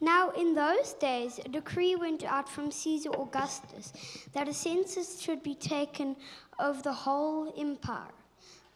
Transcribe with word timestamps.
Now, 0.00 0.30
in 0.30 0.54
those 0.54 0.94
days, 0.94 1.38
a 1.44 1.48
decree 1.48 1.94
went 1.94 2.24
out 2.24 2.48
from 2.48 2.70
Caesar 2.70 3.10
Augustus 3.10 3.92
that 4.32 4.48
a 4.48 4.54
census 4.54 5.20
should 5.20 5.42
be 5.42 5.54
taken 5.54 6.16
of 6.58 6.82
the 6.82 6.92
whole 6.92 7.52
empire. 7.58 8.14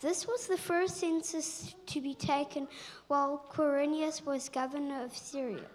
This 0.00 0.26
was 0.26 0.46
the 0.46 0.58
first 0.58 0.98
census 0.98 1.74
to 1.86 2.00
be 2.02 2.14
taken 2.14 2.68
while 3.06 3.46
Quirinius 3.50 4.26
was 4.26 4.50
governor 4.50 5.02
of 5.02 5.16
Syria, 5.16 5.70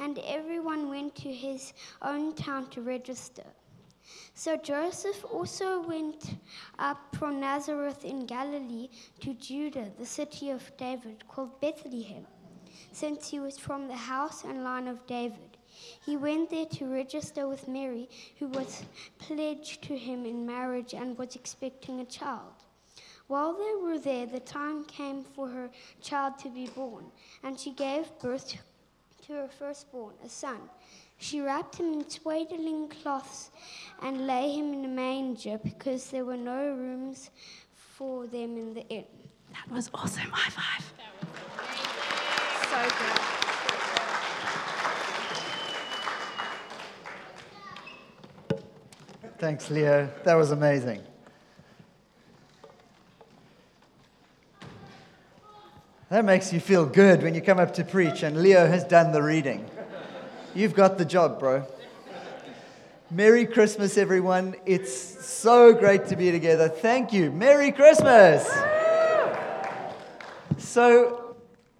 and 0.00 0.18
everyone 0.26 0.90
went 0.90 1.14
to 1.16 1.32
his 1.32 1.74
own 2.02 2.34
town 2.34 2.68
to 2.70 2.80
register. 2.80 3.44
So 4.34 4.56
Joseph 4.56 5.24
also 5.30 5.80
went 5.80 6.38
up 6.80 7.14
from 7.16 7.38
Nazareth 7.38 8.04
in 8.04 8.26
Galilee 8.26 8.88
to 9.20 9.34
Judah, 9.34 9.92
the 9.96 10.06
city 10.06 10.50
of 10.50 10.76
David, 10.76 11.28
called 11.28 11.60
Bethlehem, 11.60 12.26
since 12.92 13.28
he 13.28 13.40
was 13.40 13.58
from 13.58 13.88
the 13.88 13.96
house 13.96 14.44
and 14.44 14.64
line 14.64 14.88
of 14.88 15.06
David. 15.06 15.56
He 16.04 16.16
went 16.16 16.50
there 16.50 16.66
to 16.66 16.86
register 16.86 17.46
with 17.46 17.68
Mary, 17.68 18.08
who 18.38 18.48
was 18.48 18.82
pledged 19.18 19.82
to 19.82 19.96
him 19.96 20.24
in 20.24 20.46
marriage 20.46 20.94
and 20.94 21.16
was 21.16 21.36
expecting 21.36 22.00
a 22.00 22.04
child. 22.04 22.54
While 23.28 23.52
they 23.52 23.74
were 23.82 23.98
there, 23.98 24.26
the 24.26 24.40
time 24.40 24.84
came 24.84 25.22
for 25.22 25.48
her 25.48 25.70
child 26.00 26.38
to 26.38 26.48
be 26.48 26.66
born, 26.66 27.04
and 27.42 27.60
she 27.60 27.72
gave 27.72 28.06
birth 28.20 28.56
to 29.26 29.32
her 29.34 29.48
firstborn, 29.48 30.14
a 30.24 30.28
son. 30.28 30.58
She 31.18 31.40
wrapped 31.40 31.76
him 31.76 31.92
in 31.92 32.08
swaddling 32.08 32.88
cloths 32.88 33.50
and 34.02 34.26
lay 34.26 34.52
him 34.52 34.72
in 34.72 34.84
a 34.84 34.88
manger 34.88 35.58
because 35.58 36.10
there 36.10 36.24
were 36.24 36.36
no 36.36 36.72
rooms 36.74 37.30
for 37.74 38.26
them 38.26 38.56
in 38.56 38.72
the 38.72 38.86
inn. 38.88 39.04
That 39.52 39.74
was 39.74 39.90
awesome. 39.92 40.30
High 40.30 40.50
five. 40.50 40.92
Thanks, 49.38 49.70
Leo. 49.70 50.10
That 50.24 50.34
was 50.34 50.50
amazing. 50.50 51.00
That 56.10 56.24
makes 56.24 56.52
you 56.52 56.58
feel 56.58 56.84
good 56.86 57.22
when 57.22 57.34
you 57.34 57.40
come 57.40 57.58
up 57.58 57.74
to 57.74 57.84
preach 57.84 58.22
and 58.22 58.42
Leo 58.42 58.66
has 58.66 58.82
done 58.84 59.12
the 59.12 59.22
reading. 59.22 59.68
You've 60.54 60.74
got 60.74 60.98
the 60.98 61.04
job, 61.04 61.38
bro. 61.38 61.66
Merry 63.10 63.46
Christmas, 63.46 63.96
everyone. 63.96 64.54
It's 64.66 64.92
so 65.24 65.72
great 65.72 66.06
to 66.08 66.16
be 66.16 66.30
together. 66.30 66.68
Thank 66.68 67.12
you. 67.12 67.30
Merry 67.30 67.72
Christmas. 67.72 68.46
So, 70.58 71.36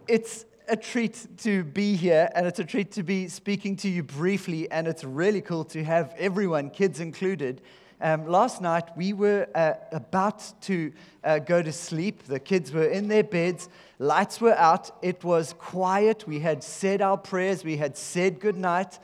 it's 0.06 0.44
a 0.68 0.76
treat 0.76 1.26
to 1.38 1.64
be 1.64 1.96
here, 1.96 2.30
and 2.34 2.46
it's 2.46 2.58
a 2.58 2.64
treat 2.64 2.92
to 2.92 3.02
be 3.02 3.28
speaking 3.28 3.74
to 3.76 3.88
you 3.88 4.02
briefly, 4.02 4.70
and 4.70 4.86
it's 4.86 5.02
really 5.02 5.40
cool 5.40 5.64
to 5.64 5.82
have 5.82 6.14
everyone, 6.18 6.68
kids 6.68 7.00
included. 7.00 7.62
Um, 8.00 8.26
last 8.26 8.60
night, 8.60 8.96
we 8.96 9.14
were 9.14 9.48
uh, 9.54 9.74
about 9.92 10.44
to 10.62 10.92
uh, 11.24 11.38
go 11.38 11.62
to 11.62 11.72
sleep. 11.72 12.24
The 12.24 12.38
kids 12.38 12.70
were 12.70 12.84
in 12.84 13.08
their 13.08 13.24
beds, 13.24 13.70
lights 13.98 14.40
were 14.40 14.56
out, 14.56 14.90
it 15.02 15.24
was 15.24 15.54
quiet. 15.54 16.26
We 16.28 16.40
had 16.40 16.62
said 16.62 17.00
our 17.00 17.16
prayers, 17.16 17.64
we 17.64 17.78
had 17.78 17.96
said 17.96 18.38
goodnight, 18.38 18.98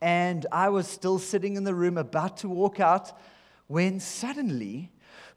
and 0.00 0.46
I 0.50 0.70
was 0.70 0.88
still 0.88 1.18
sitting 1.18 1.56
in 1.56 1.64
the 1.64 1.74
room 1.74 1.98
about 1.98 2.38
to 2.38 2.48
walk 2.48 2.80
out 2.80 3.12
when 3.66 4.00
suddenly 4.00 4.90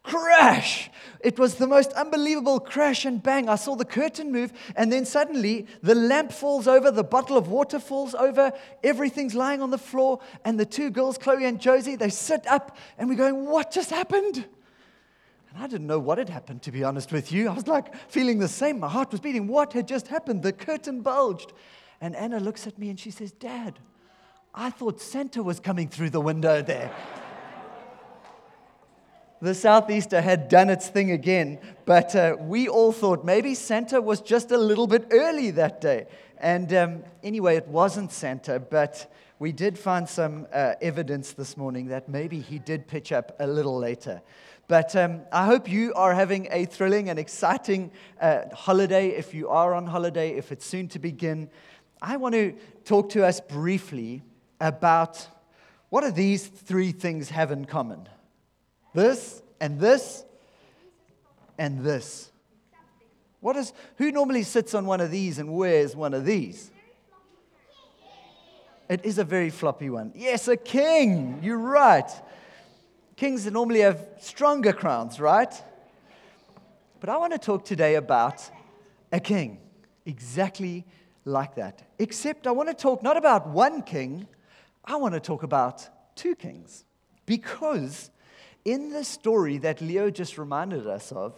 crash. 0.04 0.90
It 1.22 1.40
was 1.40 1.56
the 1.56 1.68
most 1.68 1.94
unbelievable 1.94 2.60
crash 2.60 3.06
and 3.06 3.24
bang. 3.24 3.48
I 3.48 3.56
saw 3.56 3.76
the 3.76 3.86
curtain 3.86 4.32
move, 4.32 4.52
and 4.76 4.92
then 4.92 5.06
suddenly 5.06 5.66
the 5.82 5.96
lamp 5.96 6.32
falls 6.32 6.68
over, 6.68 6.92
the 6.92 7.04
bottle 7.04 7.38
of 7.38 7.48
water 7.48 7.80
falls 7.80 8.14
over, 8.14 8.52
everything's 8.84 9.34
lying 9.34 9.62
on 9.62 9.72
the 9.72 9.78
floor, 9.78 10.20
and 10.44 10.60
the 10.60 10.66
two 10.66 10.90
girls, 10.90 11.18
Chloe 11.18 11.46
and 11.46 11.60
Josie, 11.60 11.96
they 11.96 12.10
sit 12.10 12.46
up, 12.48 12.78
and 12.98 13.10
we're 13.10 13.16
going, 13.16 13.46
What 13.46 13.72
just 13.72 13.90
happened? 13.90 14.46
And 15.54 15.64
I 15.64 15.68
didn't 15.68 15.88
know 15.88 16.00
what 16.00 16.18
had 16.18 16.30
happened, 16.30 16.62
to 16.64 16.72
be 16.72 16.84
honest 16.84 17.12
with 17.12 17.32
you. 17.32 17.48
I 17.48 17.54
was 17.54 17.68
like 17.68 17.96
feeling 18.10 18.40
the 18.40 18.48
same. 18.48 18.80
My 18.80 18.90
heart 18.90 19.12
was 19.12 19.22
beating. 19.22 19.48
What 19.48 19.74
had 19.74 19.88
just 19.88 20.08
happened? 20.08 20.42
The 20.42 20.52
curtain 20.52 21.02
bulged. 21.02 21.54
And 22.02 22.16
Anna 22.16 22.40
looks 22.40 22.66
at 22.66 22.80
me 22.80 22.90
and 22.90 23.00
she 23.00 23.12
says, 23.12 23.32
Dad, 23.32 23.78
I 24.56 24.72
thought 24.72 25.00
Santa 25.00 25.44
was 25.44 25.60
coming 25.60 25.90
through 25.90 26.10
the 26.10 26.20
window 26.20 26.64
there 26.64 26.92
the 29.44 29.54
Southeaster 29.54 30.22
had 30.22 30.48
done 30.48 30.70
its 30.70 30.88
thing 30.88 31.12
again, 31.12 31.60
but 31.84 32.16
uh, 32.16 32.38
we 32.40 32.70
all 32.70 32.94
thought 32.94 33.26
maybe 33.26 33.54
Santa 33.56 34.02
was 34.02 34.22
just 34.22 34.52
a 34.52 34.58
little 34.58 34.88
bit 34.88 35.08
early 35.12 35.52
that 35.52 35.82
day. 35.82 36.08
And 36.38 36.74
um, 36.74 37.04
anyway, 37.22 37.58
it 37.58 37.68
wasn't 37.68 38.14
Santa, 38.14 38.58
but 38.58 39.14
we 39.40 39.52
did 39.52 39.78
find 39.78 40.08
some 40.08 40.48
uh, 40.54 40.76
evidence 40.82 41.34
this 41.34 41.58
morning 41.58 41.88
that 41.88 42.08
maybe 42.08 42.40
he 42.40 42.58
did 42.58 42.88
pitch 42.88 43.12
up 43.12 43.36
a 43.38 43.46
little 43.46 43.78
later. 43.78 44.22
But 44.70 44.96
um, 44.96 45.24
I 45.30 45.46
hope 45.46 45.70
you 45.70 45.94
are 45.94 46.14
having 46.14 46.48
a 46.50 46.64
thrilling 46.64 47.10
and 47.10 47.20
exciting 47.20 47.92
uh, 48.22 48.44
holiday. 48.54 49.10
If 49.10 49.34
you 49.34 49.50
are 49.50 49.74
on 49.74 49.88
holiday, 49.88 50.38
if 50.38 50.54
it's 50.54 50.66
soon 50.66 50.88
to 50.88 51.00
begin, 51.00 51.50
I 52.02 52.16
want 52.16 52.34
to 52.36 52.54
talk 52.86 53.10
to 53.10 53.26
us 53.26 53.42
briefly 53.42 54.24
about 54.62 55.28
what 55.90 56.06
do 56.06 56.12
these 56.12 56.48
three 56.48 56.94
things 56.94 57.30
have 57.32 57.52
in 57.52 57.66
common? 57.66 58.08
This 58.94 59.42
and 59.60 59.80
this 59.80 60.24
and 61.58 61.84
this. 61.84 62.32
What 63.40 63.58
is, 63.58 63.74
who 63.98 64.12
normally 64.12 64.44
sits 64.44 64.74
on 64.74 64.86
one 64.86 65.02
of 65.02 65.12
these 65.12 65.40
and 65.40 65.54
wears 65.54 65.96
one 65.96 66.14
of 66.14 66.26
these? 66.26 66.72
It 68.90 69.04
is 69.04 69.18
a 69.18 69.24
very 69.24 69.50
floppy 69.50 69.90
one. 69.90 70.12
Yes, 70.16 70.48
a 70.48 70.58
king. 70.58 71.40
You're 71.42 71.58
right. 71.58 72.10
Kings 73.16 73.46
normally 73.50 73.82
have 73.82 74.06
stronger 74.20 74.74
crowns, 74.74 75.20
right? 75.20 75.54
But 77.00 77.10
I 77.10 77.18
want 77.18 77.34
to 77.34 77.40
talk 77.40 77.66
today 77.66 77.96
about 77.96 78.50
a 79.12 79.20
king, 79.20 79.60
exactly 80.06 80.86
like 81.26 81.56
that. 81.56 81.84
Except 82.00 82.48
I 82.48 82.52
want 82.52 82.70
to 82.70 82.76
talk 82.76 83.04
not 83.04 83.18
about 83.18 83.48
one 83.48 83.82
king, 83.82 84.28
I 84.86 84.96
want 84.96 85.14
to 85.14 85.20
talk 85.20 85.44
about 85.44 85.88
two 86.16 86.36
kings. 86.36 86.86
Because 87.26 88.10
in 88.66 88.90
the 88.90 89.04
story 89.04 89.58
that 89.60 89.82
Leo 89.82 90.10
just 90.10 90.38
reminded 90.38 90.88
us 90.88 91.12
of, 91.12 91.34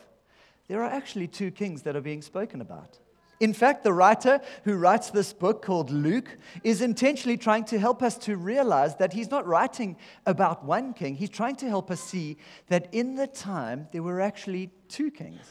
there 0.67 0.83
are 0.83 0.89
actually 0.89 1.27
two 1.27 1.51
kings 1.51 1.83
that 1.83 1.95
are 1.95 2.01
being 2.01 2.21
spoken 2.21 2.61
about. 2.61 2.99
In 3.39 3.53
fact, 3.53 3.83
the 3.83 3.91
writer 3.91 4.39
who 4.63 4.75
writes 4.75 5.09
this 5.09 5.33
book 5.33 5.61
called 5.61 5.91
Luke 5.91 6.37
is 6.63 6.81
intentionally 6.81 7.37
trying 7.37 7.65
to 7.65 7.77
help 7.77 8.01
us 8.01 8.17
to 8.19 8.37
realize 8.37 8.95
that 8.95 9.11
he's 9.11 9.29
not 9.29 9.45
writing 9.45 9.97
about 10.25 10.63
one 10.63 10.93
king. 10.93 11.15
He's 11.15 11.29
trying 11.29 11.57
to 11.57 11.67
help 11.67 11.91
us 11.91 11.99
see 11.99 12.37
that 12.67 12.87
in 12.93 13.15
the 13.15 13.27
time 13.27 13.89
there 13.91 14.03
were 14.03 14.21
actually 14.21 14.71
two 14.87 15.11
kings, 15.11 15.41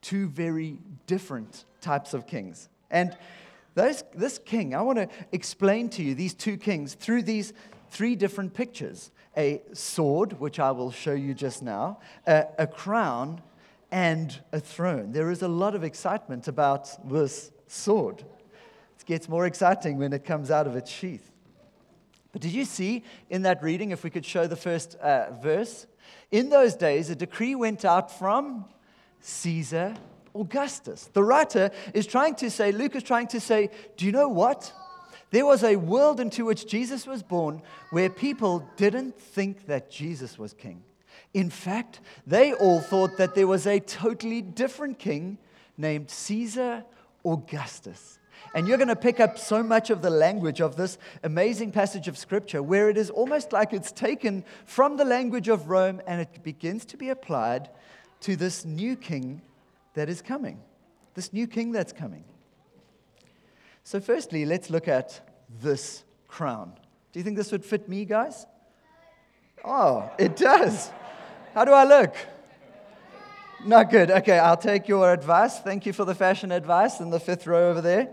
two 0.00 0.28
very 0.28 0.78
different 1.06 1.64
types 1.80 2.14
of 2.14 2.26
kings. 2.26 2.68
And 2.90 3.16
those, 3.74 4.04
this 4.14 4.38
king, 4.38 4.74
I 4.74 4.82
want 4.82 4.98
to 4.98 5.08
explain 5.32 5.88
to 5.90 6.02
you 6.02 6.14
these 6.14 6.34
two 6.34 6.56
kings 6.56 6.94
through 6.94 7.22
these 7.22 7.52
three 7.90 8.14
different 8.14 8.54
pictures 8.54 9.10
a 9.38 9.62
sword, 9.72 10.40
which 10.40 10.58
I 10.58 10.72
will 10.72 10.90
show 10.90 11.14
you 11.14 11.32
just 11.32 11.62
now, 11.62 12.00
a, 12.26 12.46
a 12.58 12.66
crown, 12.66 13.40
and 13.90 14.38
a 14.52 14.60
throne. 14.60 15.12
There 15.12 15.30
is 15.30 15.42
a 15.42 15.48
lot 15.48 15.74
of 15.74 15.84
excitement 15.84 16.48
about 16.48 17.08
this 17.08 17.52
sword. 17.68 18.24
It 18.98 19.06
gets 19.06 19.28
more 19.28 19.46
exciting 19.46 19.96
when 19.96 20.12
it 20.12 20.24
comes 20.24 20.50
out 20.50 20.66
of 20.66 20.76
its 20.76 20.90
sheath. 20.90 21.30
But 22.32 22.42
did 22.42 22.52
you 22.52 22.66
see 22.66 23.04
in 23.30 23.42
that 23.42 23.62
reading, 23.62 23.92
if 23.92 24.04
we 24.04 24.10
could 24.10 24.26
show 24.26 24.46
the 24.46 24.56
first 24.56 24.96
uh, 24.96 25.30
verse? 25.40 25.86
In 26.30 26.50
those 26.50 26.74
days, 26.74 27.08
a 27.08 27.14
decree 27.14 27.54
went 27.54 27.84
out 27.84 28.10
from 28.18 28.66
Caesar 29.20 29.94
Augustus. 30.34 31.08
The 31.12 31.24
writer 31.24 31.70
is 31.94 32.06
trying 32.06 32.34
to 32.36 32.50
say, 32.50 32.72
Luke 32.72 32.94
is 32.96 33.02
trying 33.02 33.28
to 33.28 33.40
say, 33.40 33.70
do 33.96 34.04
you 34.04 34.12
know 34.12 34.28
what? 34.28 34.72
There 35.30 35.46
was 35.46 35.62
a 35.62 35.76
world 35.76 36.20
into 36.20 36.44
which 36.44 36.66
Jesus 36.66 37.06
was 37.06 37.22
born 37.22 37.62
where 37.90 38.08
people 38.08 38.66
didn't 38.76 39.18
think 39.20 39.66
that 39.66 39.90
Jesus 39.90 40.38
was 40.38 40.54
king. 40.54 40.82
In 41.34 41.50
fact, 41.50 42.00
they 42.26 42.54
all 42.54 42.80
thought 42.80 43.18
that 43.18 43.34
there 43.34 43.46
was 43.46 43.66
a 43.66 43.80
totally 43.80 44.40
different 44.40 44.98
king 44.98 45.38
named 45.76 46.10
Caesar 46.10 46.84
Augustus. 47.24 48.18
And 48.54 48.66
you're 48.66 48.78
going 48.78 48.88
to 48.88 48.96
pick 48.96 49.20
up 49.20 49.38
so 49.38 49.62
much 49.62 49.90
of 49.90 50.00
the 50.00 50.10
language 50.10 50.60
of 50.60 50.76
this 50.76 50.96
amazing 51.22 51.72
passage 51.72 52.08
of 52.08 52.16
scripture 52.16 52.62
where 52.62 52.88
it 52.88 52.96
is 52.96 53.10
almost 53.10 53.52
like 53.52 53.72
it's 53.72 53.92
taken 53.92 54.44
from 54.64 54.96
the 54.96 55.04
language 55.04 55.48
of 55.48 55.68
Rome 55.68 56.00
and 56.06 56.20
it 56.20 56.42
begins 56.42 56.84
to 56.86 56.96
be 56.96 57.10
applied 57.10 57.68
to 58.20 58.36
this 58.36 58.64
new 58.64 58.96
king 58.96 59.42
that 59.94 60.08
is 60.08 60.22
coming. 60.22 60.58
This 61.14 61.32
new 61.32 61.46
king 61.46 61.72
that's 61.72 61.92
coming. 61.92 62.24
So, 63.88 64.00
firstly, 64.00 64.44
let's 64.44 64.68
look 64.68 64.86
at 64.86 65.18
this 65.62 66.04
crown. 66.26 66.74
Do 67.10 67.18
you 67.18 67.24
think 67.24 67.38
this 67.38 67.50
would 67.50 67.64
fit 67.64 67.88
me, 67.88 68.04
guys? 68.04 68.44
Oh, 69.64 70.10
it 70.18 70.36
does. 70.36 70.90
How 71.54 71.64
do 71.64 71.72
I 71.72 71.84
look? 71.84 72.14
Not 73.64 73.90
good. 73.90 74.10
Okay, 74.10 74.38
I'll 74.38 74.58
take 74.58 74.88
your 74.88 75.10
advice. 75.10 75.58
Thank 75.60 75.86
you 75.86 75.94
for 75.94 76.04
the 76.04 76.14
fashion 76.14 76.52
advice 76.52 77.00
in 77.00 77.08
the 77.08 77.18
fifth 77.18 77.46
row 77.46 77.70
over 77.70 77.80
there. 77.80 78.10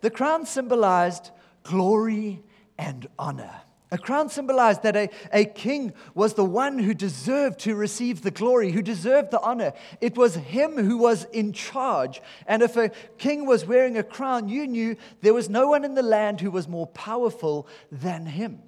The 0.00 0.08
crown 0.08 0.46
symbolized 0.46 1.30
glory 1.62 2.42
and 2.78 3.06
honor. 3.18 3.54
A 3.90 3.96
crown 3.96 4.28
symbolized 4.28 4.82
that 4.82 4.96
a, 4.96 5.08
a 5.32 5.46
king 5.46 5.94
was 6.14 6.34
the 6.34 6.44
one 6.44 6.78
who 6.78 6.92
deserved 6.92 7.60
to 7.60 7.74
receive 7.74 8.20
the 8.20 8.30
glory, 8.30 8.70
who 8.70 8.82
deserved 8.82 9.30
the 9.30 9.40
honor. 9.40 9.72
It 10.00 10.16
was 10.16 10.34
him 10.34 10.76
who 10.76 10.98
was 10.98 11.24
in 11.32 11.54
charge. 11.54 12.20
And 12.46 12.62
if 12.62 12.76
a 12.76 12.90
king 13.16 13.46
was 13.46 13.64
wearing 13.64 13.96
a 13.96 14.02
crown, 14.02 14.48
you 14.48 14.66
knew 14.66 14.96
there 15.22 15.32
was 15.32 15.48
no 15.48 15.68
one 15.68 15.84
in 15.84 15.94
the 15.94 16.02
land 16.02 16.40
who 16.40 16.50
was 16.50 16.68
more 16.68 16.86
powerful 16.88 17.66
than 17.90 18.26
him. 18.26 18.60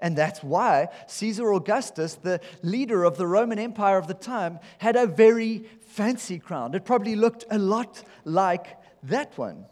And 0.00 0.16
that's 0.16 0.42
why 0.42 0.88
Caesar 1.06 1.52
Augustus, 1.52 2.14
the 2.14 2.40
leader 2.62 3.04
of 3.04 3.18
the 3.18 3.26
Roman 3.26 3.58
Empire 3.58 3.98
of 3.98 4.06
the 4.06 4.14
time, 4.14 4.58
had 4.78 4.96
a 4.96 5.06
very 5.06 5.64
fancy 5.80 6.38
crown. 6.38 6.74
It 6.74 6.86
probably 6.86 7.14
looked 7.14 7.44
a 7.50 7.58
lot 7.58 8.02
like 8.24 8.78
that 9.02 9.36
one. 9.36 9.66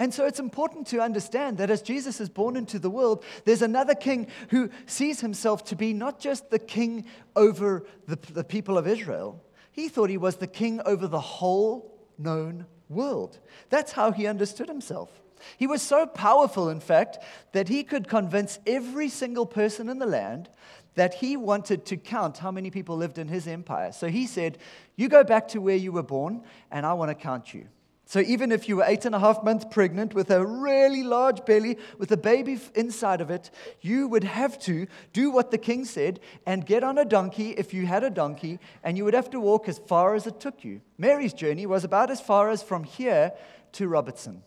And 0.00 0.14
so 0.14 0.24
it's 0.24 0.40
important 0.40 0.86
to 0.88 1.02
understand 1.02 1.58
that 1.58 1.68
as 1.68 1.82
Jesus 1.82 2.22
is 2.22 2.30
born 2.30 2.56
into 2.56 2.78
the 2.78 2.88
world, 2.88 3.22
there's 3.44 3.60
another 3.60 3.94
king 3.94 4.28
who 4.48 4.70
sees 4.86 5.20
himself 5.20 5.62
to 5.64 5.76
be 5.76 5.92
not 5.92 6.18
just 6.18 6.48
the 6.48 6.58
king 6.58 7.04
over 7.36 7.84
the, 8.06 8.18
the 8.32 8.42
people 8.42 8.78
of 8.78 8.88
Israel, 8.88 9.44
he 9.72 9.90
thought 9.90 10.08
he 10.08 10.16
was 10.16 10.36
the 10.36 10.46
king 10.46 10.80
over 10.86 11.06
the 11.06 11.20
whole 11.20 12.00
known 12.16 12.64
world. 12.88 13.40
That's 13.68 13.92
how 13.92 14.10
he 14.10 14.26
understood 14.26 14.68
himself. 14.68 15.10
He 15.58 15.66
was 15.66 15.82
so 15.82 16.06
powerful, 16.06 16.70
in 16.70 16.80
fact, 16.80 17.18
that 17.52 17.68
he 17.68 17.84
could 17.84 18.08
convince 18.08 18.58
every 18.66 19.10
single 19.10 19.44
person 19.44 19.90
in 19.90 19.98
the 19.98 20.06
land 20.06 20.48
that 20.94 21.12
he 21.12 21.36
wanted 21.36 21.84
to 21.86 21.98
count 21.98 22.38
how 22.38 22.50
many 22.50 22.70
people 22.70 22.96
lived 22.96 23.18
in 23.18 23.28
his 23.28 23.46
empire. 23.46 23.92
So 23.92 24.08
he 24.08 24.26
said, 24.26 24.56
You 24.96 25.10
go 25.10 25.24
back 25.24 25.48
to 25.48 25.60
where 25.60 25.76
you 25.76 25.92
were 25.92 26.02
born, 26.02 26.42
and 26.70 26.86
I 26.86 26.94
want 26.94 27.10
to 27.10 27.14
count 27.14 27.52
you. 27.52 27.68
So 28.10 28.18
even 28.18 28.50
if 28.50 28.68
you 28.68 28.74
were 28.74 28.84
eight 28.88 29.04
and 29.04 29.14
a 29.14 29.20
half 29.20 29.44
months 29.44 29.64
pregnant 29.70 30.14
with 30.14 30.32
a 30.32 30.44
really 30.44 31.04
large 31.04 31.44
belly 31.44 31.78
with 31.96 32.10
a 32.10 32.16
baby 32.16 32.58
inside 32.74 33.20
of 33.20 33.30
it, 33.30 33.52
you 33.82 34.08
would 34.08 34.24
have 34.24 34.58
to 34.62 34.88
do 35.12 35.30
what 35.30 35.52
the 35.52 35.58
king 35.58 35.84
said 35.84 36.18
and 36.44 36.66
get 36.66 36.82
on 36.82 36.98
a 36.98 37.04
donkey 37.04 37.50
if 37.50 37.72
you 37.72 37.86
had 37.86 38.02
a 38.02 38.10
donkey, 38.10 38.58
and 38.82 38.98
you 38.98 39.04
would 39.04 39.14
have 39.14 39.30
to 39.30 39.38
walk 39.38 39.68
as 39.68 39.78
far 39.78 40.16
as 40.16 40.26
it 40.26 40.40
took 40.40 40.64
you. 40.64 40.80
Mary's 40.98 41.32
journey 41.32 41.66
was 41.66 41.84
about 41.84 42.10
as 42.10 42.20
far 42.20 42.50
as 42.50 42.64
from 42.64 42.82
here 42.82 43.30
to 43.74 43.86
Robertson. 43.86 44.42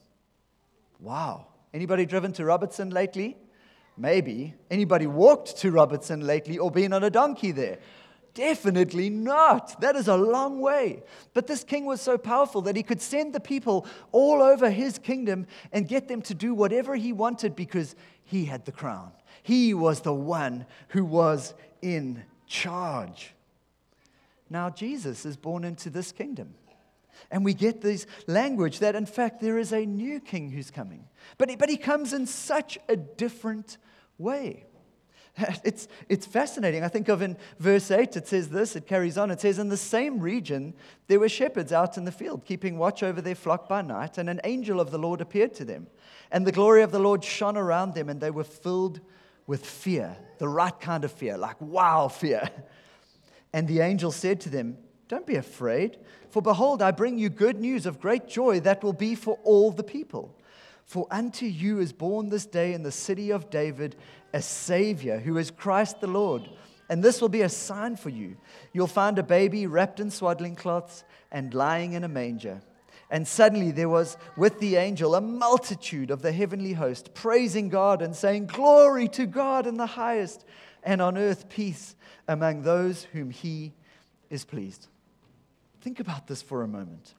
Wow. 1.00 1.48
Anybody 1.74 2.06
driven 2.06 2.34
to 2.34 2.44
Robertson 2.44 2.90
lately? 2.90 3.38
Maybe. 3.96 4.56
Anybody 4.70 5.08
walked 5.08 5.60
to 5.60 5.72
Robertson 5.72 6.28
lately 6.28 6.58
or 6.58 6.70
been 6.70 6.92
on 6.92 7.06
a 7.06 7.10
donkey 7.10 7.52
there? 7.52 7.80
Definitely 8.34 9.10
not. 9.10 9.80
That 9.82 9.96
is 9.96 10.08
a 10.08 10.18
long 10.18 10.60
way. 10.60 11.04
But 11.34 11.46
this 11.46 11.64
king 11.64 11.86
was 11.86 12.02
so 12.02 12.18
powerful 12.18 12.62
that 12.64 12.76
he 12.76 12.82
could 12.82 13.02
send 13.02 13.34
the 13.34 13.40
people 13.40 13.86
all 14.12 14.42
over 14.42 14.72
his 14.72 14.98
kingdom 14.98 15.46
and 15.72 15.88
get 15.88 16.08
them 16.08 16.22
to 16.24 16.34
do 16.34 16.54
whatever 16.56 16.96
he 16.96 17.14
wanted 17.14 17.56
because 17.56 17.96
he 18.24 18.46
had 18.46 18.66
the 18.66 18.72
crown. 18.72 19.12
He 19.44 19.74
was 19.74 20.02
the 20.02 20.14
one 20.14 20.66
who 20.90 21.06
was 21.06 21.54
in 21.82 22.24
charge. 22.48 23.34
Now, 24.50 24.70
Jesus 24.70 25.26
is 25.26 25.38
born 25.38 25.64
into 25.64 25.90
this 25.90 26.12
kingdom. 26.12 26.56
And 27.30 27.46
we 27.46 27.54
get 27.54 27.82
this 27.82 28.06
language 28.28 28.80
that, 28.80 28.96
in 28.96 29.06
fact, 29.06 29.42
there 29.42 29.58
is 29.58 29.72
a 29.72 29.86
new 29.86 30.20
king 30.20 30.50
who's 30.50 30.72
coming. 30.72 31.06
But 31.38 31.50
he, 31.50 31.56
but 31.56 31.70
he 31.70 31.78
comes 31.78 32.14
in 32.14 32.26
such 32.26 32.78
a 32.90 32.96
different 32.96 33.78
way. 34.18 34.66
It's, 35.64 35.88
it's 36.10 36.26
fascinating. 36.26 36.84
I 36.84 36.88
think 36.88 37.10
of 37.10 37.22
in 37.22 37.38
verse 37.60 37.90
8, 37.92 38.16
it 38.16 38.28
says 38.28 38.50
this, 38.50 38.76
it 38.76 38.88
carries 38.88 39.18
on. 39.18 39.32
It 39.32 39.42
says, 39.42 39.60
In 39.60 39.70
the 39.70 39.78
same 39.78 40.20
region, 40.20 40.74
there 41.08 41.20
were 41.20 41.30
shepherds 41.30 41.72
out 41.72 41.98
in 41.98 42.06
the 42.06 42.12
field, 42.12 42.46
keeping 42.46 42.78
watch 42.78 43.04
over 43.04 43.22
their 43.22 43.36
flock 43.36 43.68
by 43.68 43.82
night, 43.82 44.18
and 44.18 44.30
an 44.30 44.42
angel 44.44 44.80
of 44.80 44.92
the 44.92 44.98
Lord 44.98 45.22
appeared 45.22 45.54
to 45.56 45.66
them. 45.66 45.88
And 46.32 46.46
the 46.46 46.52
glory 46.52 46.84
of 46.84 46.92
the 46.92 47.00
Lord 47.00 47.24
shone 47.24 47.58
around 47.58 47.94
them, 47.94 48.10
and 48.10 48.20
they 48.20 48.32
were 48.32 48.44
filled 48.44 49.02
with 49.46 49.66
fear, 49.66 50.16
the 50.38 50.48
right 50.48 50.80
kind 50.80 51.04
of 51.04 51.12
fear, 51.12 51.38
like 51.38 51.60
wow 51.60 52.08
fear. 52.08 52.50
And 53.56 53.68
the 53.68 53.82
angel 53.82 54.12
said 54.12 54.42
to 54.42 54.50
them, 54.50 54.80
Don't 55.08 55.28
be 55.28 55.36
afraid, 55.36 56.00
for 56.32 56.42
behold, 56.42 56.82
I 56.82 56.90
bring 56.90 57.20
you 57.20 57.30
good 57.30 57.60
news 57.60 57.86
of 57.86 58.00
great 58.00 58.28
joy 58.28 58.60
that 58.62 58.84
will 58.84 58.94
be 58.94 59.14
for 59.14 59.38
all 59.44 59.70
the 59.70 59.84
people. 59.84 60.36
For 60.86 61.08
unto 61.10 61.46
you 61.46 61.80
is 61.80 61.94
born 61.94 62.30
this 62.30 62.46
day 62.46 62.74
in 62.74 62.84
the 62.84 62.92
city 62.92 63.32
of 63.32 63.50
David 63.50 63.96
a 64.34 64.42
Savior 64.42 65.20
who 65.20 65.38
is 65.38 65.52
Christ 65.52 66.02
the 66.02 66.08
Lord. 66.08 66.50
And 66.90 67.04
this 67.04 67.22
will 67.22 67.30
be 67.30 67.42
a 67.42 67.50
sign 67.50 67.96
for 67.96 68.10
you. 68.10 68.38
You'll 68.74 68.88
find 68.88 69.18
a 69.18 69.24
baby 69.24 69.68
wrapped 69.68 70.00
in 70.00 70.12
swaddling 70.12 70.56
cloths 70.56 71.04
and 71.32 71.54
lying 71.54 71.94
in 71.94 72.04
a 72.04 72.10
manger. 72.10 72.62
And 73.10 73.28
suddenly 73.28 73.72
there 73.72 73.90
was 73.90 74.18
with 74.36 74.60
the 74.60 74.76
angel 74.76 75.16
a 75.16 75.22
multitude 75.22 76.12
of 76.12 76.22
the 76.22 76.32
heavenly 76.32 76.74
host, 76.74 77.14
praising 77.14 77.70
God 77.70 78.02
and 78.02 78.16
saying, 78.16 78.48
Glory 78.48 79.08
to 79.10 79.26
God 79.26 79.68
in 79.68 79.78
the 79.78 79.86
highest, 79.86 80.46
and 80.84 81.02
on 81.02 81.18
earth 81.18 81.48
peace 81.48 81.96
among 82.28 82.64
those 82.64 83.04
whom 83.04 83.30
he 83.30 83.74
is 84.30 84.46
pleased. 84.46 84.88
Think 85.82 86.00
about 86.00 86.28
this 86.28 86.42
for 86.42 86.64
a 86.64 86.68
moment. 86.68 87.14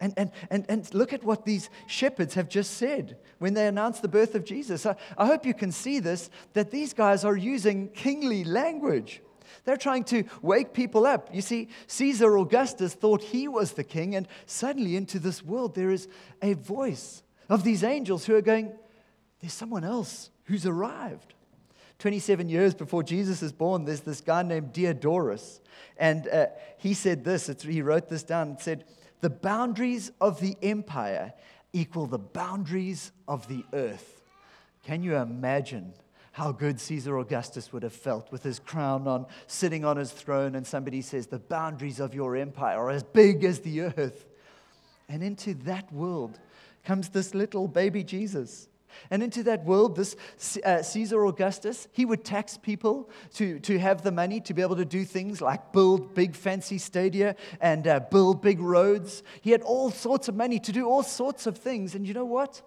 And, 0.00 0.14
and, 0.16 0.30
and, 0.50 0.64
and 0.68 0.94
look 0.94 1.12
at 1.12 1.22
what 1.22 1.44
these 1.44 1.68
shepherds 1.86 2.34
have 2.34 2.48
just 2.48 2.72
said 2.72 3.18
when 3.38 3.52
they 3.54 3.66
announced 3.66 4.00
the 4.00 4.08
birth 4.08 4.34
of 4.34 4.44
Jesus. 4.44 4.86
I, 4.86 4.96
I 5.18 5.26
hope 5.26 5.44
you 5.44 5.52
can 5.52 5.72
see 5.72 6.00
this 6.00 6.30
that 6.54 6.70
these 6.70 6.94
guys 6.94 7.24
are 7.24 7.36
using 7.36 7.88
kingly 7.88 8.42
language. 8.44 9.20
They're 9.64 9.76
trying 9.76 10.04
to 10.04 10.24
wake 10.42 10.72
people 10.72 11.06
up. 11.06 11.34
You 11.34 11.42
see, 11.42 11.68
Caesar 11.86 12.38
Augustus 12.38 12.94
thought 12.94 13.22
he 13.22 13.46
was 13.46 13.72
the 13.72 13.84
king, 13.84 14.14
and 14.14 14.26
suddenly 14.46 14.96
into 14.96 15.18
this 15.18 15.44
world 15.44 15.74
there 15.74 15.90
is 15.90 16.08
a 16.40 16.54
voice 16.54 17.22
of 17.48 17.62
these 17.64 17.84
angels 17.84 18.24
who 18.24 18.34
are 18.36 18.42
going, 18.42 18.72
There's 19.40 19.52
someone 19.52 19.84
else 19.84 20.30
who's 20.44 20.66
arrived. 20.66 21.34
27 21.98 22.48
years 22.48 22.72
before 22.74 23.02
Jesus 23.02 23.42
is 23.42 23.52
born, 23.52 23.84
there's 23.84 24.00
this 24.00 24.22
guy 24.22 24.42
named 24.42 24.72
Diodorus. 24.72 25.60
And 25.98 26.26
uh, 26.28 26.46
he 26.78 26.94
said 26.94 27.24
this, 27.24 27.46
he 27.62 27.82
wrote 27.82 28.08
this 28.08 28.22
down, 28.22 28.48
and 28.48 28.60
said, 28.60 28.84
the 29.20 29.30
boundaries 29.30 30.12
of 30.20 30.40
the 30.40 30.56
empire 30.62 31.32
equal 31.72 32.06
the 32.06 32.18
boundaries 32.18 33.12
of 33.28 33.46
the 33.48 33.64
earth. 33.72 34.22
Can 34.84 35.02
you 35.02 35.16
imagine 35.16 35.92
how 36.32 36.52
good 36.52 36.80
Caesar 36.80 37.18
Augustus 37.18 37.72
would 37.72 37.82
have 37.82 37.92
felt 37.92 38.30
with 38.32 38.42
his 38.42 38.58
crown 38.58 39.06
on, 39.06 39.26
sitting 39.46 39.84
on 39.84 39.96
his 39.96 40.10
throne, 40.10 40.54
and 40.54 40.66
somebody 40.66 41.02
says, 41.02 41.26
The 41.26 41.38
boundaries 41.38 42.00
of 42.00 42.14
your 42.14 42.36
empire 42.36 42.78
are 42.78 42.90
as 42.90 43.02
big 43.02 43.44
as 43.44 43.60
the 43.60 43.82
earth. 43.82 44.26
And 45.08 45.22
into 45.22 45.54
that 45.54 45.92
world 45.92 46.38
comes 46.84 47.08
this 47.08 47.34
little 47.34 47.68
baby 47.68 48.04
Jesus. 48.04 48.68
And 49.10 49.22
into 49.22 49.42
that 49.44 49.64
world, 49.64 49.96
this 49.96 50.16
uh, 50.64 50.82
Caesar 50.82 51.24
Augustus, 51.26 51.88
he 51.92 52.04
would 52.04 52.24
tax 52.24 52.56
people 52.56 53.10
to, 53.34 53.58
to 53.60 53.78
have 53.78 54.02
the 54.02 54.12
money 54.12 54.40
to 54.40 54.54
be 54.54 54.62
able 54.62 54.76
to 54.76 54.84
do 54.84 55.04
things 55.04 55.40
like 55.40 55.72
build 55.72 56.14
big 56.14 56.34
fancy 56.34 56.78
stadia 56.78 57.36
and 57.60 57.86
uh, 57.86 58.00
build 58.00 58.42
big 58.42 58.60
roads. 58.60 59.22
He 59.40 59.50
had 59.50 59.62
all 59.62 59.90
sorts 59.90 60.28
of 60.28 60.34
money 60.34 60.58
to 60.60 60.72
do 60.72 60.86
all 60.86 61.02
sorts 61.02 61.46
of 61.46 61.58
things. 61.58 61.94
And 61.94 62.06
you 62.06 62.14
know 62.14 62.24
what? 62.24 62.62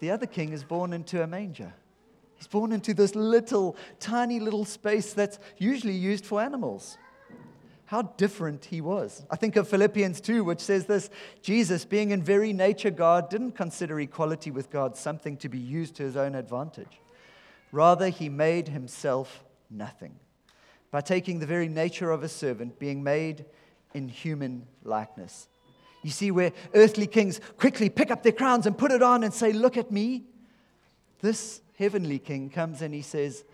The 0.00 0.10
other 0.10 0.26
king 0.26 0.52
is 0.52 0.64
born 0.64 0.92
into 0.92 1.22
a 1.22 1.26
manger. 1.26 1.72
He's 2.36 2.46
born 2.46 2.72
into 2.72 2.92
this 2.92 3.14
little, 3.14 3.76
tiny 3.98 4.40
little 4.40 4.66
space 4.66 5.14
that's 5.14 5.38
usually 5.56 5.94
used 5.94 6.26
for 6.26 6.40
animals 6.40 6.98
how 7.86 8.02
different 8.02 8.66
he 8.66 8.80
was. 8.80 9.24
I 9.30 9.36
think 9.36 9.56
of 9.56 9.68
Philippians 9.68 10.20
2, 10.20 10.44
which 10.44 10.60
says 10.60 10.86
this 10.86 11.08
Jesus, 11.40 11.84
being 11.84 12.10
in 12.10 12.22
very 12.22 12.52
nature 12.52 12.90
God, 12.90 13.30
didn't 13.30 13.52
consider 13.52 13.98
equality 14.00 14.50
with 14.50 14.70
God 14.70 14.96
something 14.96 15.36
to 15.38 15.48
be 15.48 15.58
used 15.58 15.94
to 15.96 16.02
his 16.02 16.16
own 16.16 16.34
advantage. 16.34 17.00
Rather, 17.72 18.08
he 18.08 18.28
made 18.28 18.68
himself 18.68 19.44
nothing 19.70 20.16
by 20.90 21.00
taking 21.00 21.38
the 21.38 21.46
very 21.46 21.68
nature 21.68 22.10
of 22.10 22.22
a 22.22 22.28
servant, 22.28 22.78
being 22.78 23.02
made 23.02 23.44
in 23.94 24.08
human 24.08 24.66
likeness. 24.82 25.48
You 26.02 26.10
see, 26.10 26.30
where 26.30 26.52
earthly 26.74 27.06
kings 27.06 27.40
quickly 27.56 27.88
pick 27.88 28.10
up 28.10 28.22
their 28.22 28.32
crowns 28.32 28.66
and 28.66 28.76
put 28.76 28.92
it 28.92 29.02
on 29.02 29.24
and 29.24 29.32
say, 29.32 29.52
Look 29.52 29.76
at 29.76 29.90
me. 29.90 30.24
This 31.20 31.60
heavenly 31.78 32.18
king 32.18 32.50
comes 32.50 32.82
and 32.82 32.92
he 32.92 33.02
says, 33.02 33.44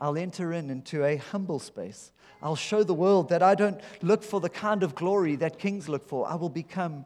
I'll 0.00 0.16
enter 0.16 0.52
in 0.52 0.70
into 0.70 1.04
a 1.04 1.16
humble 1.16 1.58
space. 1.58 2.12
I'll 2.42 2.56
show 2.56 2.84
the 2.84 2.94
world 2.94 3.30
that 3.30 3.42
I 3.42 3.54
don't 3.54 3.80
look 4.00 4.22
for 4.22 4.40
the 4.40 4.48
kind 4.48 4.82
of 4.82 4.94
glory 4.94 5.36
that 5.36 5.58
kings 5.58 5.88
look 5.88 6.06
for. 6.06 6.28
I 6.28 6.36
will 6.36 6.48
become 6.48 7.04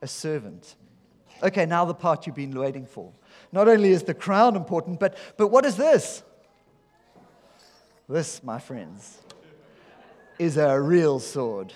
a 0.00 0.06
servant. 0.06 0.76
Okay, 1.42 1.66
now 1.66 1.84
the 1.84 1.94
part 1.94 2.26
you've 2.26 2.36
been 2.36 2.56
waiting 2.56 2.86
for. 2.86 3.12
Not 3.50 3.68
only 3.68 3.90
is 3.90 4.04
the 4.04 4.14
crown 4.14 4.54
important, 4.54 5.00
but, 5.00 5.16
but 5.36 5.48
what 5.48 5.64
is 5.64 5.76
this? 5.76 6.22
This, 8.08 8.42
my 8.42 8.58
friends, 8.58 9.18
is 10.38 10.56
a 10.56 10.80
real 10.80 11.18
sword. 11.18 11.72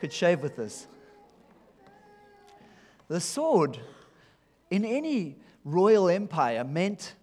Could 0.00 0.12
shave 0.12 0.42
with 0.42 0.56
this. 0.56 0.86
The 3.08 3.20
sword 3.20 3.78
in 4.70 4.84
any 4.84 5.36
royal 5.64 6.08
empire 6.08 6.64
meant 6.64 7.14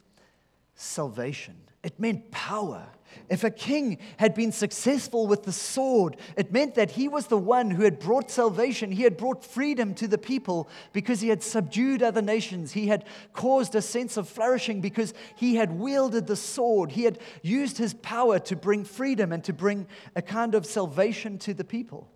salvation. 0.75 1.55
It 1.83 1.99
meant 1.99 2.31
power. 2.31 2.87
If 3.29 3.43
a 3.43 3.51
king 3.51 3.99
had 4.17 4.33
been 4.33 4.51
successful 4.51 5.27
with 5.27 5.43
the 5.43 5.51
sword, 5.51 6.17
it 6.35 6.51
meant 6.51 6.75
that 6.75 6.91
he 6.91 7.07
was 7.07 7.27
the 7.27 7.37
one 7.37 7.71
who 7.71 7.83
had 7.83 7.99
brought 7.99 8.31
salvation. 8.31 8.91
He 8.91 9.03
had 9.03 9.17
brought 9.17 9.45
freedom 9.45 9.93
to 9.95 10.07
the 10.07 10.17
people 10.17 10.67
because 10.93 11.21
he 11.21 11.29
had 11.29 11.43
subdued 11.43 12.01
other 12.01 12.21
nations. 12.21 12.71
He 12.71 12.87
had 12.87 13.05
caused 13.33 13.75
a 13.75 13.81
sense 13.81 14.17
of 14.17 14.27
flourishing 14.27 14.81
because 14.81 15.13
he 15.35 15.55
had 15.55 15.79
wielded 15.79 16.27
the 16.27 16.35
sword. 16.35 16.91
He 16.91 17.03
had 17.03 17.19
used 17.41 17.77
his 17.77 17.93
power 17.95 18.39
to 18.39 18.55
bring 18.55 18.83
freedom 18.83 19.31
and 19.31 19.43
to 19.43 19.53
bring 19.53 19.87
a 20.15 20.21
kind 20.21 20.55
of 20.55 20.65
salvation 20.65 21.37
to 21.39 21.53
the 21.53 21.63
people. 21.63 22.09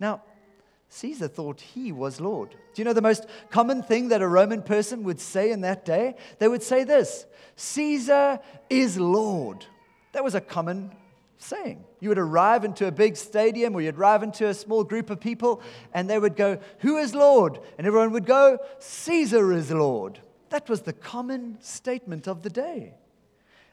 Now, 0.00 0.22
Caesar 0.88 1.28
thought 1.28 1.60
he 1.60 1.92
was 1.92 2.20
Lord. 2.20 2.50
Do 2.50 2.80
you 2.80 2.84
know 2.84 2.92
the 2.92 3.02
most 3.02 3.26
common 3.50 3.82
thing 3.82 4.08
that 4.08 4.22
a 4.22 4.28
Roman 4.28 4.62
person 4.62 5.02
would 5.02 5.20
say 5.20 5.50
in 5.50 5.62
that 5.62 5.84
day? 5.84 6.14
They 6.38 6.48
would 6.48 6.62
say 6.62 6.84
this 6.84 7.26
Caesar 7.56 8.40
is 8.70 8.98
Lord. 8.98 9.66
That 10.12 10.24
was 10.24 10.34
a 10.34 10.40
common 10.40 10.92
saying. 11.38 11.84
You 12.00 12.08
would 12.10 12.18
arrive 12.18 12.64
into 12.64 12.86
a 12.86 12.92
big 12.92 13.16
stadium 13.16 13.74
or 13.74 13.80
you'd 13.80 13.98
arrive 13.98 14.22
into 14.22 14.48
a 14.48 14.54
small 14.54 14.84
group 14.84 15.10
of 15.10 15.20
people 15.20 15.60
and 15.92 16.08
they 16.08 16.18
would 16.18 16.36
go, 16.36 16.58
Who 16.78 16.98
is 16.98 17.14
Lord? 17.14 17.58
And 17.78 17.86
everyone 17.86 18.12
would 18.12 18.26
go, 18.26 18.58
Caesar 18.78 19.52
is 19.52 19.70
Lord. 19.70 20.20
That 20.50 20.68
was 20.68 20.82
the 20.82 20.92
common 20.92 21.58
statement 21.60 22.28
of 22.28 22.42
the 22.42 22.50
day. 22.50 22.94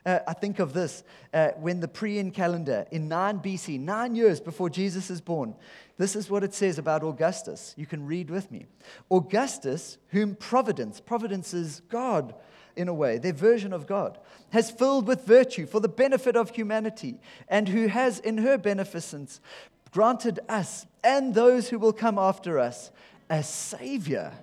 Uh, 0.06 0.20
I 0.28 0.34
think 0.34 0.60
of 0.60 0.74
this 0.74 1.04
uh, 1.34 1.50
when 1.58 1.80
the 1.80 1.88
Priene 1.88 2.34
calendar 2.34 2.86
in 2.92 3.08
9 3.08 3.40
BC, 3.40 3.80
nine 3.80 4.16
years 4.16 4.40
before 4.42 4.70
Jesus 4.70 5.10
is 5.10 5.22
born, 5.22 5.56
this 5.98 6.16
is 6.16 6.30
what 6.30 6.44
it 6.44 6.54
says 6.54 6.78
about 6.78 7.04
Augustus. 7.04 7.74
You 7.78 7.86
can 7.86 8.06
read 8.06 8.30
with 8.30 8.52
me. 8.52 8.66
Augustus, 9.10 9.98
whom 10.10 10.36
providence, 10.36 11.00
providence 11.00 11.54
is 11.54 11.82
God 11.90 12.36
in 12.76 12.88
a 12.88 12.94
way, 12.94 13.18
their 13.18 13.34
version 13.34 13.72
of 13.72 13.88
God, 13.88 14.18
has 14.52 14.72
filled 14.72 15.08
with 15.08 15.26
virtue 15.26 15.66
for 15.66 15.80
the 15.80 15.88
benefit 15.88 16.36
of 16.36 16.50
humanity, 16.50 17.20
and 17.48 17.68
who 17.68 17.88
has 17.88 18.20
in 18.20 18.40
her 18.40 18.58
beneficence 18.58 19.40
granted 19.92 20.40
us 20.50 20.88
and 21.04 21.36
those 21.36 21.70
who 21.70 21.78
will 21.78 21.94
come 21.94 22.18
after 22.18 22.58
us 22.58 22.92
a 23.30 23.44
Savior 23.44 24.34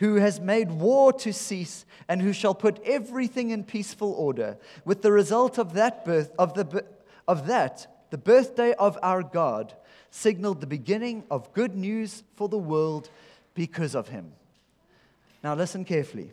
who 0.00 0.16
has 0.16 0.40
made 0.40 0.70
war 0.72 1.12
to 1.12 1.30
cease 1.30 1.84
and 2.08 2.22
who 2.22 2.32
shall 2.32 2.54
put 2.54 2.82
everything 2.84 3.50
in 3.50 3.62
peaceful 3.62 4.12
order 4.12 4.56
with 4.84 5.02
the 5.02 5.12
result 5.12 5.58
of 5.58 5.74
that 5.74 6.04
birth 6.06 6.30
of 6.38 6.54
the 6.54 6.84
of 7.28 7.46
that 7.46 8.04
the 8.10 8.18
birthday 8.18 8.72
of 8.72 8.98
our 9.02 9.22
God 9.22 9.74
signaled 10.10 10.60
the 10.60 10.66
beginning 10.66 11.22
of 11.30 11.52
good 11.52 11.76
news 11.76 12.24
for 12.34 12.48
the 12.48 12.58
world 12.58 13.10
because 13.54 13.94
of 13.94 14.08
him 14.08 14.32
now 15.44 15.54
listen 15.54 15.84
carefully 15.84 16.32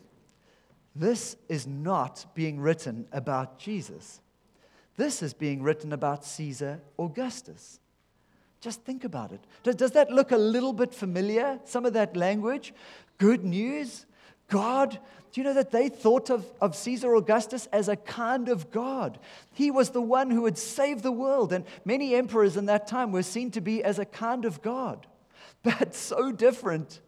this 0.96 1.36
is 1.50 1.68
not 1.68 2.26
being 2.34 2.62
written 2.62 3.06
about 3.12 3.60
Jesus 3.60 4.22
this 4.96 5.22
is 5.22 5.34
being 5.34 5.62
written 5.62 5.92
about 5.92 6.24
Caesar 6.24 6.80
Augustus 6.98 7.82
just 8.60 8.84
think 8.84 9.04
about 9.04 9.32
it. 9.32 9.78
Does, 9.78 9.92
that 9.92 10.10
look 10.10 10.32
a 10.32 10.38
little 10.38 10.74
bit 10.74 10.94
familiar? 10.94 11.60
Some 11.64 11.86
of 11.86 11.94
that 11.94 12.18
language? 12.18 12.74
Good 13.18 13.44
news. 13.44 14.06
God, 14.48 15.00
do 15.32 15.42
you 15.42 15.44
know 15.44 15.54
that 15.54 15.72
they 15.72 15.90
thought 15.90 16.30
of, 16.30 16.46
of 16.62 16.76
Caesar 16.76 17.14
Augustus 17.16 17.68
as 17.72 17.90
a 17.90 17.96
kind 17.96 18.50
of 18.50 18.72
God? 18.72 19.20
He 19.54 19.72
was 19.72 19.90
the 19.90 20.02
one 20.02 20.32
who 20.32 20.42
would 20.44 20.58
save 20.58 21.02
the 21.02 21.12
world, 21.12 21.54
and 21.54 21.66
many 21.86 22.16
emperors 22.16 22.58
in 22.58 22.66
that 22.68 22.88
time 22.88 23.12
were 23.12 23.24
seen 23.24 23.52
to 23.52 23.62
be 23.62 23.84
as 23.84 24.00
a 24.00 24.06
kind 24.06 24.46
of 24.46 24.62
God. 24.62 25.06
But 25.64 25.96
so 25.96 26.32
different 26.32 27.02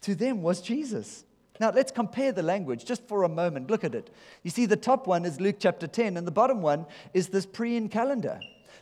to 0.00 0.14
them 0.14 0.42
was 0.42 0.60
Jesus. 0.60 1.24
Now, 1.60 1.70
let's 1.70 1.92
compare 1.92 2.32
the 2.32 2.42
language 2.42 2.86
just 2.86 3.06
for 3.06 3.22
a 3.22 3.28
moment. 3.28 3.70
Look 3.70 3.84
at 3.84 3.94
it. 3.94 4.10
You 4.42 4.50
see, 4.50 4.64
the 4.64 4.76
top 4.76 5.06
one 5.06 5.26
is 5.26 5.40
Luke 5.40 5.56
chapter 5.58 5.86
10, 5.86 6.16
and 6.16 6.26
the 6.26 6.32
bottom 6.32 6.62
one 6.62 6.86
is 7.12 7.28
this 7.28 7.44
Priene 7.44 7.90
calendar. 7.90 8.40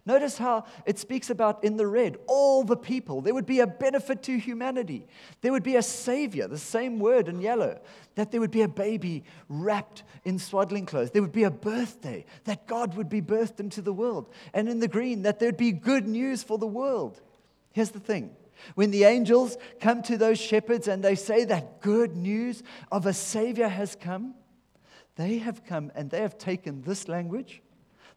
Notice 0.08 0.38
how 0.38 0.64
it 0.86 0.98
speaks 0.98 1.28
about 1.28 1.62
in 1.62 1.76
the 1.76 1.86
red 1.86 2.16
all 2.26 2.64
the 2.64 2.78
people. 2.78 3.20
There 3.20 3.34
would 3.34 3.44
be 3.44 3.60
a 3.60 3.66
benefit 3.66 4.22
to 4.22 4.38
humanity. 4.38 5.06
There 5.42 5.52
would 5.52 5.62
be 5.62 5.76
a 5.76 5.82
savior, 5.82 6.48
the 6.48 6.56
same 6.56 6.98
word 6.98 7.28
in 7.28 7.42
yellow, 7.42 7.78
that 8.14 8.30
there 8.30 8.40
would 8.40 8.50
be 8.50 8.62
a 8.62 8.68
baby 8.68 9.24
wrapped 9.50 10.04
in 10.24 10.38
swaddling 10.38 10.86
clothes. 10.86 11.10
There 11.10 11.20
would 11.20 11.30
be 11.30 11.44
a 11.44 11.50
birthday, 11.50 12.24
that 12.44 12.66
God 12.66 12.96
would 12.96 13.10
be 13.10 13.20
birthed 13.20 13.60
into 13.60 13.82
the 13.82 13.92
world. 13.92 14.32
And 14.54 14.66
in 14.66 14.80
the 14.80 14.88
green, 14.88 15.22
that 15.22 15.40
there'd 15.40 15.58
be 15.58 15.72
good 15.72 16.08
news 16.08 16.42
for 16.42 16.56
the 16.56 16.66
world. 16.66 17.20
Here's 17.72 17.90
the 17.90 18.00
thing. 18.00 18.34
When 18.76 18.90
the 18.90 19.04
angels 19.04 19.58
come 19.78 20.02
to 20.04 20.16
those 20.16 20.40
shepherds 20.40 20.88
and 20.88 21.04
they 21.04 21.16
say 21.16 21.44
that 21.44 21.82
good 21.82 22.16
news 22.16 22.62
of 22.90 23.04
a 23.04 23.12
Savior 23.12 23.68
has 23.68 23.94
come, 23.94 24.36
they 25.16 25.36
have 25.36 25.66
come 25.66 25.92
and 25.94 26.08
they 26.08 26.22
have 26.22 26.38
taken 26.38 26.80
this 26.80 27.08
language 27.08 27.60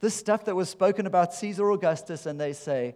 this 0.01 0.15
stuff 0.15 0.46
that 0.46 0.55
was 0.55 0.67
spoken 0.67 1.05
about 1.05 1.34
Caesar 1.34 1.72
Augustus, 1.72 2.25
and 2.25 2.39
they 2.39 2.53
say, 2.53 2.96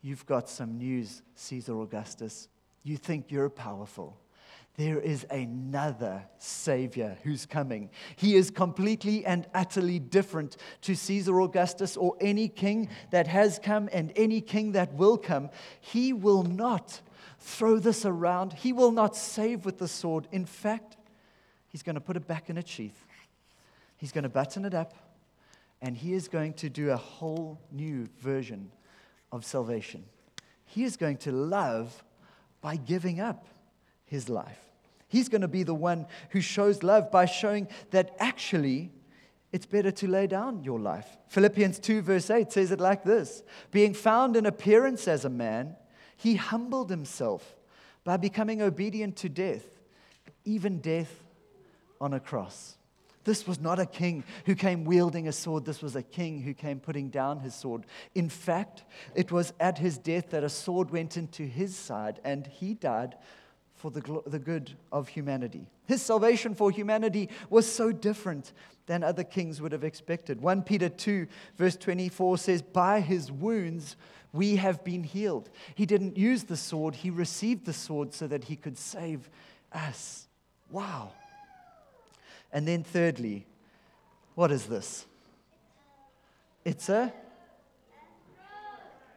You've 0.00 0.26
got 0.26 0.50
some 0.50 0.76
news, 0.76 1.22
Caesar 1.34 1.80
Augustus. 1.80 2.48
You 2.82 2.98
think 2.98 3.30
you're 3.30 3.48
powerful. 3.48 4.18
There 4.76 5.00
is 5.00 5.24
another 5.30 6.24
Savior 6.36 7.16
who's 7.22 7.46
coming. 7.46 7.90
He 8.16 8.34
is 8.34 8.50
completely 8.50 9.24
and 9.24 9.46
utterly 9.54 9.98
different 9.98 10.56
to 10.82 10.94
Caesar 10.94 11.40
Augustus 11.40 11.96
or 11.96 12.16
any 12.20 12.48
king 12.48 12.90
that 13.12 13.28
has 13.28 13.58
come 13.62 13.88
and 13.92 14.12
any 14.16 14.40
king 14.40 14.72
that 14.72 14.92
will 14.94 15.16
come. 15.16 15.48
He 15.80 16.12
will 16.12 16.42
not 16.42 17.00
throw 17.38 17.78
this 17.78 18.04
around, 18.04 18.52
he 18.54 18.72
will 18.72 18.90
not 18.90 19.16
save 19.16 19.64
with 19.64 19.78
the 19.78 19.88
sword. 19.88 20.26
In 20.32 20.44
fact, 20.44 20.96
he's 21.68 21.82
going 21.82 21.94
to 21.94 22.00
put 22.00 22.16
it 22.16 22.26
back 22.26 22.50
in 22.50 22.58
its 22.58 22.70
sheath, 22.70 23.06
he's 23.96 24.12
going 24.12 24.24
to 24.24 24.28
button 24.28 24.64
it 24.64 24.74
up, 24.74 24.94
and 25.84 25.98
he 25.98 26.14
is 26.14 26.28
going 26.28 26.54
to 26.54 26.70
do 26.70 26.90
a 26.90 26.96
whole 26.96 27.60
new 27.70 28.08
version 28.18 28.70
of 29.30 29.44
salvation. 29.44 30.02
He 30.64 30.82
is 30.82 30.96
going 30.96 31.18
to 31.18 31.30
love 31.30 32.02
by 32.62 32.76
giving 32.76 33.20
up 33.20 33.46
his 34.06 34.30
life. 34.30 34.58
He's 35.08 35.28
going 35.28 35.42
to 35.42 35.48
be 35.48 35.62
the 35.62 35.74
one 35.74 36.06
who 36.30 36.40
shows 36.40 36.82
love 36.82 37.10
by 37.10 37.26
showing 37.26 37.68
that 37.90 38.16
actually 38.18 38.92
it's 39.52 39.66
better 39.66 39.90
to 39.90 40.08
lay 40.08 40.26
down 40.26 40.64
your 40.64 40.80
life. 40.80 41.18
Philippians 41.28 41.78
2, 41.80 42.00
verse 42.00 42.30
8 42.30 42.50
says 42.50 42.70
it 42.70 42.80
like 42.80 43.04
this 43.04 43.42
Being 43.70 43.92
found 43.92 44.36
in 44.36 44.46
appearance 44.46 45.06
as 45.06 45.26
a 45.26 45.30
man, 45.30 45.76
he 46.16 46.36
humbled 46.36 46.88
himself 46.88 47.56
by 48.04 48.16
becoming 48.16 48.62
obedient 48.62 49.16
to 49.16 49.28
death, 49.28 49.66
even 50.46 50.80
death 50.80 51.12
on 52.00 52.14
a 52.14 52.20
cross. 52.20 52.78
This 53.24 53.46
was 53.46 53.60
not 53.60 53.78
a 53.78 53.86
king 53.86 54.22
who 54.46 54.54
came 54.54 54.84
wielding 54.84 55.28
a 55.28 55.32
sword. 55.32 55.64
This 55.64 55.82
was 55.82 55.96
a 55.96 56.02
king 56.02 56.40
who 56.40 56.54
came 56.54 56.78
putting 56.78 57.08
down 57.08 57.40
his 57.40 57.54
sword. 57.54 57.84
In 58.14 58.28
fact, 58.28 58.84
it 59.14 59.32
was 59.32 59.52
at 59.58 59.78
his 59.78 59.98
death 59.98 60.30
that 60.30 60.44
a 60.44 60.48
sword 60.48 60.90
went 60.90 61.16
into 61.16 61.42
his 61.44 61.74
side 61.74 62.20
and 62.24 62.46
he 62.46 62.74
died 62.74 63.16
for 63.74 63.90
the, 63.90 64.22
the 64.26 64.38
good 64.38 64.72
of 64.92 65.08
humanity. 65.08 65.66
His 65.86 66.02
salvation 66.02 66.54
for 66.54 66.70
humanity 66.70 67.28
was 67.50 67.70
so 67.70 67.92
different 67.92 68.52
than 68.86 69.02
other 69.02 69.24
kings 69.24 69.60
would 69.60 69.72
have 69.72 69.84
expected. 69.84 70.40
1 70.40 70.62
Peter 70.62 70.88
2, 70.88 71.26
verse 71.56 71.76
24 71.76 72.38
says, 72.38 72.62
By 72.62 73.00
his 73.00 73.32
wounds 73.32 73.96
we 74.32 74.56
have 74.56 74.84
been 74.84 75.04
healed. 75.04 75.50
He 75.74 75.86
didn't 75.86 76.16
use 76.16 76.44
the 76.44 76.56
sword, 76.56 76.94
he 76.94 77.10
received 77.10 77.64
the 77.64 77.72
sword 77.72 78.12
so 78.12 78.26
that 78.26 78.44
he 78.44 78.56
could 78.56 78.78
save 78.78 79.30
us. 79.72 80.28
Wow. 80.70 81.12
And 82.54 82.66
then, 82.66 82.84
thirdly, 82.84 83.46
what 84.34 84.50
is 84.50 84.64
this? 84.64 85.04
It's 86.64 86.88
a 86.88 87.12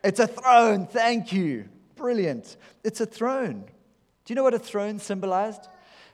it's 0.03 0.19
a 0.19 0.27
throne. 0.27 0.87
Thank 0.87 1.31
you. 1.31 1.69
Brilliant. 1.95 2.57
It's 2.83 3.01
a 3.01 3.05
throne. 3.05 3.65
Do 4.25 4.31
you 4.31 4.35
know 4.35 4.43
what 4.43 4.53
a 4.53 4.59
throne 4.59 4.99
symbolized? 4.99 5.67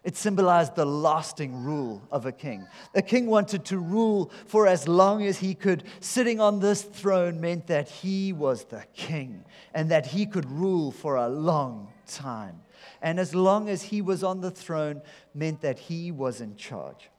It 0.04 0.18
symbolized 0.18 0.76
the 0.76 0.86
lasting 0.86 1.64
rule 1.64 2.02
of 2.12 2.26
a 2.26 2.32
king. 2.32 2.68
A 2.94 3.02
king 3.02 3.28
wanted 3.28 3.64
to 3.66 3.78
rule 3.78 4.32
for 4.48 4.68
as 4.68 4.88
long 4.88 5.24
as 5.26 5.38
he 5.38 5.56
could. 5.56 5.84
Sitting 6.02 6.42
on 6.42 6.60
this 6.60 6.82
throne 6.82 7.40
meant 7.40 7.68
that 7.68 7.88
he 7.88 8.34
was 8.34 8.66
the 8.66 8.84
king 8.94 9.46
and 9.74 9.92
that 9.92 10.08
he 10.08 10.26
could 10.26 10.50
rule 10.50 10.92
for 10.92 11.16
a 11.16 11.30
long 11.30 11.88
time. 12.06 12.62
And 13.02 13.20
as 13.20 13.34
long 13.34 13.70
as 13.70 13.82
he 13.82 14.02
was 14.02 14.24
on 14.24 14.42
the 14.42 14.52
throne 14.52 15.02
meant 15.34 15.62
that 15.62 15.80
he 15.80 16.12
was 16.12 16.42
in 16.42 16.58
charge. 16.58 17.10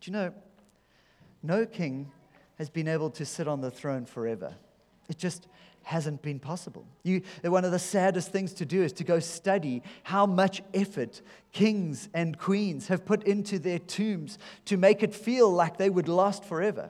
But 0.00 0.06
you 0.06 0.12
know, 0.14 0.32
no 1.42 1.66
king 1.66 2.10
has 2.56 2.70
been 2.70 2.88
able 2.88 3.10
to 3.10 3.26
sit 3.26 3.46
on 3.46 3.60
the 3.60 3.70
throne 3.70 4.06
forever. 4.06 4.54
It 5.10 5.18
just 5.18 5.46
hasn't 5.82 6.22
been 6.22 6.38
possible. 6.38 6.86
You, 7.02 7.20
one 7.42 7.66
of 7.66 7.70
the 7.70 7.78
saddest 7.78 8.32
things 8.32 8.54
to 8.54 8.64
do 8.64 8.82
is 8.82 8.94
to 8.94 9.04
go 9.04 9.18
study 9.18 9.82
how 10.04 10.24
much 10.24 10.62
effort 10.72 11.20
kings 11.52 12.08
and 12.14 12.38
queens 12.38 12.88
have 12.88 13.04
put 13.04 13.24
into 13.24 13.58
their 13.58 13.78
tombs 13.78 14.38
to 14.64 14.78
make 14.78 15.02
it 15.02 15.14
feel 15.14 15.50
like 15.50 15.76
they 15.76 15.90
would 15.90 16.08
last 16.08 16.46
forever. 16.46 16.88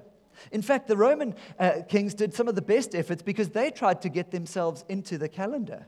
In 0.53 0.63
fact, 0.63 0.87
the 0.87 0.97
Roman 0.97 1.35
uh, 1.59 1.83
kings 1.89 2.15
did 2.15 2.33
some 2.33 2.47
of 2.47 2.55
the 2.55 2.63
best 2.63 2.95
efforts 2.95 3.23
because 3.23 3.49
they 3.49 3.73
tried 3.73 4.03
to 4.03 4.09
get 4.09 4.31
themselves 4.31 4.85
into 4.89 5.19
the 5.19 5.29
calendar. 5.29 5.85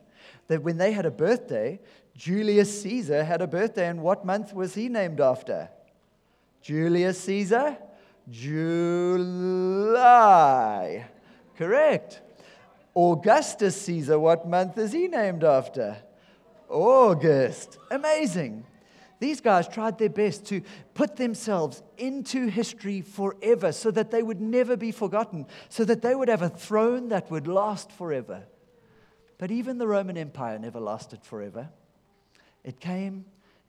That 0.49 0.65
when 0.65 0.77
they 0.77 0.91
had 0.91 1.07
a 1.07 1.11
birthday, 1.13 1.79
Julius 2.17 2.83
Caesar 2.83 3.23
had 3.23 3.43
a 3.43 3.47
birthday, 3.47 3.87
and 3.87 4.03
what 4.03 4.25
month 4.25 4.53
was 4.53 4.75
he 4.75 4.89
named 4.89 5.21
after? 5.21 5.69
Julius 6.63 7.21
Caesar? 7.25 7.77
July. 8.31 9.85
Correct. 11.57 12.23
Augustus 12.95 13.81
Caesar, 13.83 14.19
what 14.19 14.49
month 14.49 14.79
is 14.79 14.93
he 14.93 15.09
named 15.09 15.43
after? 15.45 15.97
August. 16.69 17.79
Amazing. 17.91 18.65
These 19.19 19.41
guys 19.41 19.69
tried 19.69 19.99
their 19.99 20.09
best 20.09 20.47
to 20.47 20.63
put 20.95 21.17
themselves 21.17 21.83
into 21.97 22.49
history 22.49 23.03
forever 23.03 23.71
so 23.71 23.91
that 23.93 24.11
they 24.11 24.23
would 24.23 24.41
never 24.41 24.77
be 24.77 24.91
forgotten, 24.91 25.47
so 25.69 25.85
that 25.85 26.03
they 26.03 26.15
would 26.15 26.29
have 26.29 26.43
a 26.43 26.49
throne 26.49 27.09
that 27.11 27.31
would 27.31 27.47
last 27.47 27.93
forever. 27.93 28.43
But 29.39 29.51
even 29.51 29.79
the 29.79 29.87
Roman 29.87 30.17
Empire 30.17 30.59
never 30.59 30.81
lasted 30.81 31.23
forever. 31.23 31.69
It 32.65 32.81
came 32.81 33.25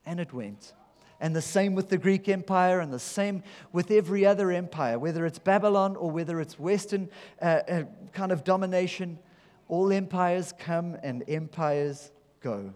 and 0.06 0.20
it 0.20 0.34
went. 0.34 0.74
And 1.24 1.34
the 1.34 1.42
same 1.42 1.74
with 1.74 1.88
the 1.88 1.98
Greek 1.98 2.28
Empire, 2.28 2.82
and 2.82 2.92
the 2.92 3.00
same 3.00 3.44
with 3.72 3.92
every 3.92 4.26
other 4.26 4.52
empire, 4.52 5.00
whether 5.00 5.26
it's 5.26 5.40
Babylon 5.40 5.96
or 5.96 6.12
whether 6.12 6.42
it's 6.42 6.60
Western 6.60 7.10
uh, 7.42 7.62
uh, 7.66 7.84
kind 8.12 8.34
of 8.34 8.44
domination. 8.44 9.18
All 9.70 9.94
empires 9.94 10.54
come 10.60 10.98
and 11.02 11.24
empires 11.30 12.12
go. 12.42 12.74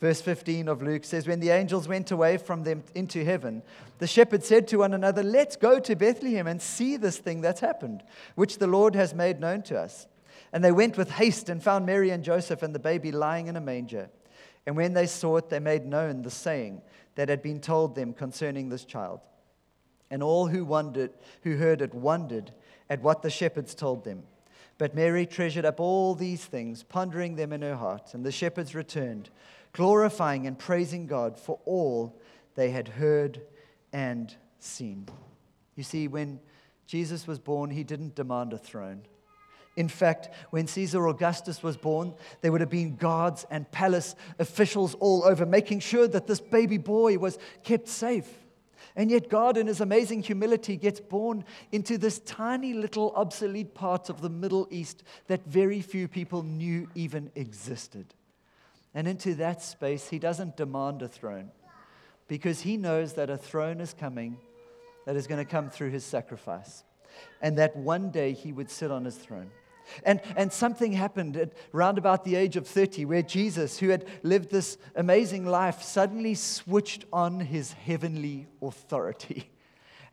Verse 0.00 0.20
15 0.20 0.66
of 0.66 0.82
Luke 0.82 1.04
says, 1.04 1.28
When 1.28 1.38
the 1.38 1.50
angels 1.50 1.86
went 1.86 2.10
away 2.10 2.36
from 2.36 2.64
them 2.64 2.82
into 2.96 3.24
heaven, 3.24 3.62
the 3.98 4.08
shepherds 4.08 4.48
said 4.48 4.66
to 4.66 4.78
one 4.78 4.92
another, 4.92 5.22
Let's 5.22 5.54
go 5.54 5.78
to 5.78 5.94
Bethlehem 5.94 6.48
and 6.48 6.60
see 6.60 6.96
this 6.96 7.18
thing 7.18 7.42
that's 7.42 7.60
happened, 7.60 8.02
which 8.34 8.58
the 8.58 8.66
Lord 8.66 8.96
has 8.96 9.14
made 9.14 9.38
known 9.38 9.62
to 9.62 9.78
us. 9.78 10.08
And 10.52 10.64
they 10.64 10.72
went 10.72 10.98
with 10.98 11.12
haste 11.12 11.48
and 11.48 11.62
found 11.62 11.86
Mary 11.86 12.10
and 12.10 12.24
Joseph 12.24 12.64
and 12.64 12.74
the 12.74 12.80
baby 12.80 13.12
lying 13.12 13.46
in 13.46 13.54
a 13.54 13.60
manger. 13.60 14.10
And 14.66 14.76
when 14.76 14.94
they 14.94 15.06
saw 15.06 15.36
it, 15.36 15.48
they 15.48 15.60
made 15.60 15.86
known 15.86 16.22
the 16.22 16.30
saying 16.30 16.82
that 17.14 17.28
had 17.28 17.42
been 17.42 17.60
told 17.60 17.94
them 17.94 18.12
concerning 18.12 18.68
this 18.68 18.84
child. 18.84 19.20
And 20.10 20.22
all 20.22 20.48
who 20.48 20.64
wondered, 20.64 21.12
who 21.42 21.56
heard 21.56 21.80
it 21.80 21.94
wondered 21.94 22.52
at 22.90 23.02
what 23.02 23.22
the 23.22 23.30
shepherds 23.30 23.74
told 23.74 24.04
them. 24.04 24.24
But 24.78 24.94
Mary 24.94 25.26
treasured 25.26 25.64
up 25.64 25.80
all 25.80 26.14
these 26.14 26.44
things, 26.44 26.82
pondering 26.82 27.36
them 27.36 27.52
in 27.52 27.62
her 27.62 27.76
heart. 27.76 28.14
And 28.14 28.24
the 28.24 28.32
shepherds 28.32 28.74
returned, 28.74 29.30
glorifying 29.72 30.46
and 30.46 30.58
praising 30.58 31.06
God 31.06 31.38
for 31.38 31.58
all 31.64 32.20
they 32.54 32.70
had 32.70 32.88
heard 32.88 33.40
and 33.92 34.34
seen. 34.58 35.06
You 35.76 35.82
see, 35.82 36.08
when 36.08 36.40
Jesus 36.86 37.26
was 37.26 37.38
born, 37.38 37.70
he 37.70 37.84
didn't 37.84 38.14
demand 38.14 38.52
a 38.52 38.58
throne. 38.58 39.02
In 39.76 39.88
fact, 39.88 40.28
when 40.50 40.66
Caesar 40.66 41.06
Augustus 41.08 41.62
was 41.62 41.76
born, 41.76 42.14
there 42.40 42.52
would 42.52 42.60
have 42.60 42.70
been 42.70 42.96
guards 42.96 43.46
and 43.50 43.70
palace 43.70 44.14
officials 44.38 44.94
all 44.94 45.24
over, 45.24 45.46
making 45.46 45.80
sure 45.80 46.06
that 46.08 46.26
this 46.26 46.40
baby 46.40 46.76
boy 46.76 47.16
was 47.18 47.38
kept 47.64 47.88
safe. 47.88 48.28
And 48.94 49.10
yet, 49.10 49.30
God, 49.30 49.56
in 49.56 49.68
his 49.68 49.80
amazing 49.80 50.22
humility, 50.22 50.76
gets 50.76 51.00
born 51.00 51.44
into 51.70 51.96
this 51.96 52.18
tiny 52.18 52.74
little 52.74 53.12
obsolete 53.16 53.72
part 53.74 54.10
of 54.10 54.20
the 54.20 54.28
Middle 54.28 54.68
East 54.70 55.02
that 55.28 55.46
very 55.46 55.80
few 55.80 56.08
people 56.08 56.42
knew 56.42 56.88
even 56.94 57.30
existed. 57.34 58.12
And 58.94 59.08
into 59.08 59.34
that 59.36 59.62
space, 59.62 60.08
he 60.08 60.18
doesn't 60.18 60.58
demand 60.58 61.00
a 61.00 61.08
throne 61.08 61.50
because 62.28 62.60
he 62.60 62.76
knows 62.76 63.14
that 63.14 63.30
a 63.30 63.38
throne 63.38 63.80
is 63.80 63.94
coming 63.94 64.36
that 65.06 65.16
is 65.16 65.26
going 65.26 65.42
to 65.42 65.50
come 65.50 65.70
through 65.70 65.90
his 65.90 66.04
sacrifice, 66.04 66.84
and 67.40 67.58
that 67.58 67.74
one 67.76 68.10
day 68.10 68.32
he 68.32 68.52
would 68.52 68.70
sit 68.70 68.90
on 68.90 69.04
his 69.04 69.16
throne. 69.16 69.50
And, 70.04 70.20
and 70.36 70.52
something 70.52 70.92
happened 70.92 71.36
at 71.36 71.52
round 71.72 71.98
about 71.98 72.24
the 72.24 72.36
age 72.36 72.56
of 72.56 72.66
30 72.66 73.04
where 73.04 73.22
Jesus, 73.22 73.78
who 73.78 73.88
had 73.88 74.04
lived 74.22 74.50
this 74.50 74.78
amazing 74.94 75.46
life, 75.46 75.82
suddenly 75.82 76.34
switched 76.34 77.04
on 77.12 77.40
his 77.40 77.72
heavenly 77.72 78.46
authority. 78.60 79.48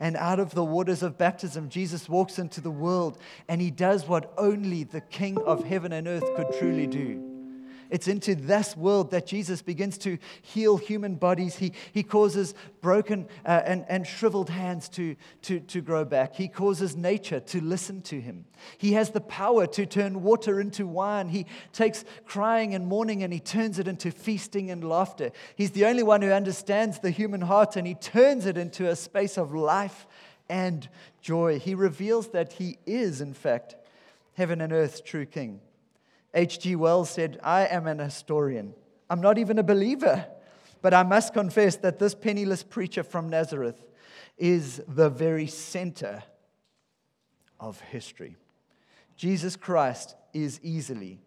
And 0.01 0.15
out 0.15 0.39
of 0.39 0.55
the 0.55 0.63
waters 0.63 1.03
of 1.03 1.17
baptism, 1.17 1.67
Jesus 1.67 2.07
walks 2.07 2.39
into 2.39 2.61
the 2.61 2.71
world 2.71 3.17
and 3.49 3.59
he 3.59 3.69
does 3.69 4.07
what 4.07 4.31
only 4.37 4.85
the 4.85 5.01
King 5.01 5.37
of 5.39 5.65
heaven 5.65 5.91
and 5.91 6.07
earth 6.07 6.23
could 6.37 6.57
truly 6.57 6.87
do. 6.87 7.28
It's 7.89 8.07
into 8.07 8.35
this 8.35 8.77
world 8.77 9.11
that 9.11 9.25
Jesus 9.25 9.61
begins 9.61 9.97
to 9.99 10.19
heal 10.41 10.77
human 10.77 11.15
bodies. 11.15 11.55
He, 11.55 11.73
he 11.91 12.03
causes 12.03 12.53
broken 12.81 13.27
uh, 13.45 13.61
and, 13.65 13.85
and 13.89 14.05
shriveled 14.05 14.49
hands 14.49 14.89
to, 14.89 15.15
to, 15.43 15.59
to 15.61 15.81
grow 15.81 16.05
back. 16.05 16.35
He 16.35 16.47
causes 16.47 16.95
nature 16.95 17.39
to 17.39 17.61
listen 17.61 18.01
to 18.03 18.21
him. 18.21 18.45
He 18.77 18.93
has 18.93 19.09
the 19.09 19.21
power 19.21 19.65
to 19.67 19.85
turn 19.85 20.21
water 20.21 20.59
into 20.59 20.85
wine. 20.85 21.29
He 21.29 21.47
takes 21.73 22.05
crying 22.25 22.75
and 22.75 22.85
mourning 22.85 23.23
and 23.23 23.33
he 23.33 23.39
turns 23.39 23.79
it 23.79 23.87
into 23.87 24.11
feasting 24.11 24.69
and 24.69 24.87
laughter. 24.87 25.31
He's 25.55 25.71
the 25.71 25.85
only 25.85 26.03
one 26.03 26.21
who 26.21 26.31
understands 26.31 26.99
the 26.99 27.11
human 27.11 27.41
heart 27.41 27.75
and 27.75 27.87
he 27.87 27.95
turns 27.95 28.45
it 28.45 28.57
into 28.57 28.89
a 28.89 28.95
space 28.95 29.37
of 29.37 29.53
life 29.53 30.05
and 30.47 30.87
joy. 31.21 31.59
He 31.59 31.75
reveals 31.75 32.29
that 32.29 32.53
he 32.53 32.77
is, 32.85 33.21
in 33.21 33.33
fact, 33.33 33.75
heaven 34.33 34.61
and 34.61 34.73
earth's 34.73 35.01
true 35.01 35.25
king. 35.25 35.61
H.G. 36.33 36.75
Wells 36.75 37.09
said, 37.09 37.39
I 37.43 37.65
am 37.65 37.87
an 37.87 37.99
historian. 37.99 38.73
I'm 39.09 39.21
not 39.21 39.37
even 39.37 39.57
a 39.57 39.63
believer, 39.63 40.25
but 40.81 40.93
I 40.93 41.03
must 41.03 41.33
confess 41.33 41.75
that 41.77 41.99
this 41.99 42.13
penniless 42.13 42.63
preacher 42.63 43.03
from 43.03 43.29
Nazareth 43.29 43.83
is 44.37 44.81
the 44.87 45.09
very 45.09 45.47
center 45.47 46.23
of 47.59 47.79
history. 47.81 48.37
Jesus 49.15 49.55
Christ 49.55 50.15
is 50.33 50.59
easily 50.63 51.19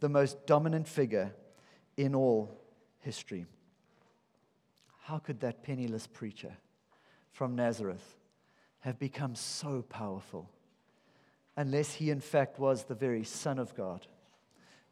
the 0.00 0.08
most 0.08 0.46
dominant 0.46 0.86
figure 0.86 1.32
in 1.96 2.14
all 2.14 2.50
history. 3.00 3.46
How 5.04 5.18
could 5.18 5.40
that 5.40 5.62
penniless 5.62 6.06
preacher 6.06 6.52
from 7.32 7.56
Nazareth 7.56 8.16
have 8.80 8.98
become 8.98 9.34
so 9.34 9.82
powerful 9.88 10.50
unless 11.56 11.94
he, 11.94 12.10
in 12.10 12.20
fact, 12.20 12.58
was 12.58 12.84
the 12.84 12.94
very 12.94 13.24
Son 13.24 13.58
of 13.58 13.74
God? 13.74 14.06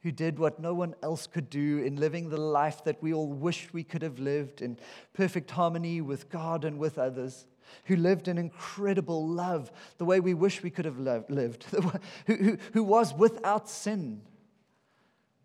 Who 0.06 0.12
did 0.12 0.38
what 0.38 0.60
no 0.60 0.72
one 0.72 0.94
else 1.02 1.26
could 1.26 1.50
do 1.50 1.78
in 1.78 1.96
living 1.96 2.28
the 2.28 2.40
life 2.40 2.84
that 2.84 3.02
we 3.02 3.12
all 3.12 3.26
wish 3.26 3.68
we 3.72 3.82
could 3.82 4.02
have 4.02 4.20
lived 4.20 4.62
in 4.62 4.78
perfect 5.12 5.50
harmony 5.50 6.00
with 6.00 6.30
God 6.30 6.64
and 6.64 6.78
with 6.78 6.96
others, 6.96 7.44
who 7.86 7.96
lived 7.96 8.28
in 8.28 8.38
incredible 8.38 9.26
love 9.26 9.72
the 9.98 10.04
way 10.04 10.20
we 10.20 10.32
wish 10.32 10.62
we 10.62 10.70
could 10.70 10.84
have 10.84 11.00
lived, 11.00 11.64
who, 12.28 12.36
who, 12.36 12.56
who 12.72 12.84
was 12.84 13.14
without 13.14 13.68
sin, 13.68 14.22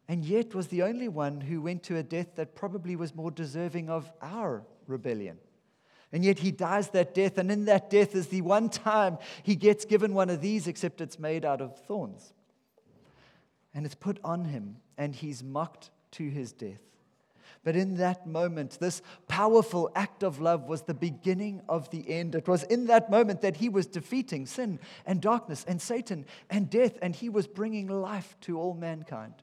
and 0.07 0.23
yet 0.23 0.53
was 0.53 0.67
the 0.67 0.83
only 0.83 1.07
one 1.07 1.41
who 1.41 1.59
went 1.59 1.81
to 1.81 1.97
a 1.97 2.03
death 2.03 2.35
that 2.35 2.53
probably 2.53 2.95
was 2.95 3.15
more 3.15 3.31
deserving 3.31 3.89
of 3.89 4.11
our 4.21 4.63
rebellion. 4.85 5.39
And 6.11 6.23
yet 6.23 6.37
he 6.37 6.51
dies 6.51 6.89
that 6.89 7.15
death, 7.15 7.39
and 7.39 7.51
in 7.51 7.65
that 7.65 7.89
death 7.89 8.13
is 8.13 8.27
the 8.27 8.41
one 8.41 8.69
time 8.69 9.17
he 9.41 9.55
gets 9.55 9.85
given 9.85 10.13
one 10.13 10.29
of 10.29 10.39
these, 10.39 10.67
except 10.67 11.01
it's 11.01 11.17
made 11.17 11.45
out 11.45 11.61
of 11.61 11.75
thorns 11.87 12.35
and 13.73 13.85
it's 13.85 13.95
put 13.95 14.19
on 14.23 14.45
him, 14.45 14.77
and 14.97 15.15
he's 15.15 15.43
mocked 15.43 15.89
to 16.11 16.29
his 16.29 16.51
death. 16.51 16.81
But 17.63 17.75
in 17.75 17.97
that 17.97 18.25
moment, 18.25 18.79
this 18.79 19.01
powerful 19.27 19.91
act 19.95 20.23
of 20.23 20.41
love 20.41 20.67
was 20.67 20.81
the 20.81 20.95
beginning 20.95 21.61
of 21.69 21.89
the 21.91 22.09
end. 22.09 22.33
It 22.33 22.47
was 22.47 22.63
in 22.63 22.87
that 22.87 23.11
moment 23.11 23.41
that 23.41 23.57
he 23.57 23.69
was 23.69 23.85
defeating 23.85 24.47
sin 24.47 24.79
and 25.05 25.21
darkness 25.21 25.63
and 25.67 25.79
Satan 25.79 26.25
and 26.49 26.69
death, 26.69 26.97
and 27.01 27.15
he 27.15 27.29
was 27.29 27.45
bringing 27.45 27.87
life 27.87 28.35
to 28.41 28.59
all 28.59 28.73
mankind. 28.73 29.35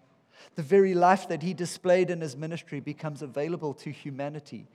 The 0.57 0.63
very 0.63 0.95
life 0.95 1.29
that 1.29 1.43
he 1.43 1.55
displayed 1.55 2.11
in 2.11 2.21
his 2.21 2.37
ministry 2.37 2.81
becomes 2.81 3.23
available 3.23 3.75
to 3.75 3.91
humanity 3.91 4.67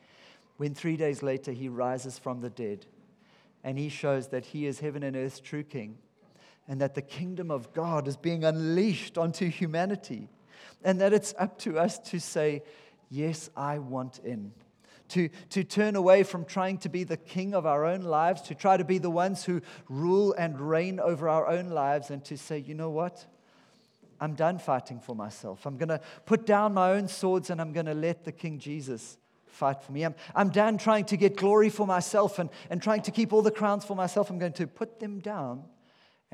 when 0.57 0.73
three 0.73 0.97
days 0.97 1.21
later 1.21 1.51
he 1.51 1.67
rises 1.67 2.17
from 2.17 2.41
the 2.41 2.49
dead 2.49 2.85
and 3.63 3.77
he 3.77 3.89
shows 3.89 4.27
that 4.29 4.45
he 4.45 4.65
is 4.65 4.79
heaven 4.79 5.03
and 5.03 5.15
earth's 5.15 5.39
true 5.39 5.63
king 5.63 5.97
and 6.67 6.79
that 6.81 6.95
the 6.95 7.01
kingdom 7.01 7.51
of 7.51 7.73
God 7.73 8.07
is 8.07 8.17
being 8.17 8.43
unleashed 8.43 9.17
onto 9.17 9.49
humanity, 9.49 10.29
and 10.83 11.01
that 11.01 11.13
it's 11.13 11.33
up 11.37 11.57
to 11.59 11.77
us 11.77 11.99
to 11.99 12.19
say, 12.19 12.63
Yes, 13.09 13.51
I 13.55 13.77
want 13.77 14.19
in. 14.23 14.53
To, 15.09 15.29
to 15.51 15.63
turn 15.63 15.95
away 15.95 16.23
from 16.23 16.45
trying 16.45 16.79
to 16.79 16.89
be 16.89 17.03
the 17.03 17.17
king 17.17 17.53
of 17.53 17.67
our 17.67 17.85
own 17.85 18.01
lives, 18.01 18.41
to 18.43 18.55
try 18.55 18.75
to 18.75 18.83
be 18.83 18.97
the 18.97 19.11
ones 19.11 19.45
who 19.45 19.61
rule 19.87 20.33
and 20.33 20.59
reign 20.59 20.99
over 20.99 21.29
our 21.29 21.47
own 21.47 21.69
lives, 21.69 22.09
and 22.09 22.25
to 22.25 22.37
say, 22.37 22.57
you 22.57 22.73
know 22.73 22.89
what? 22.89 23.23
I'm 24.19 24.33
done 24.33 24.57
fighting 24.57 24.99
for 24.99 25.15
myself. 25.15 25.67
I'm 25.67 25.77
going 25.77 25.89
to 25.89 26.01
put 26.25 26.47
down 26.47 26.73
my 26.73 26.93
own 26.93 27.07
swords 27.07 27.51
and 27.51 27.61
I'm 27.61 27.73
going 27.73 27.85
to 27.85 27.93
let 27.93 28.23
the 28.23 28.31
King 28.31 28.57
Jesus 28.57 29.17
fight 29.45 29.83
for 29.83 29.91
me. 29.91 30.03
I'm, 30.03 30.15
I'm 30.33 30.49
done 30.49 30.77
trying 30.77 31.05
to 31.05 31.17
get 31.17 31.35
glory 31.35 31.69
for 31.69 31.85
myself 31.85 32.39
and, 32.39 32.49
and 32.69 32.81
trying 32.81 33.01
to 33.03 33.11
keep 33.11 33.33
all 33.33 33.41
the 33.41 33.51
crowns 33.51 33.85
for 33.85 33.95
myself. 33.95 34.29
I'm 34.29 34.39
going 34.39 34.53
to 34.53 34.65
put 34.65 34.99
them 34.99 35.19
down 35.19 35.65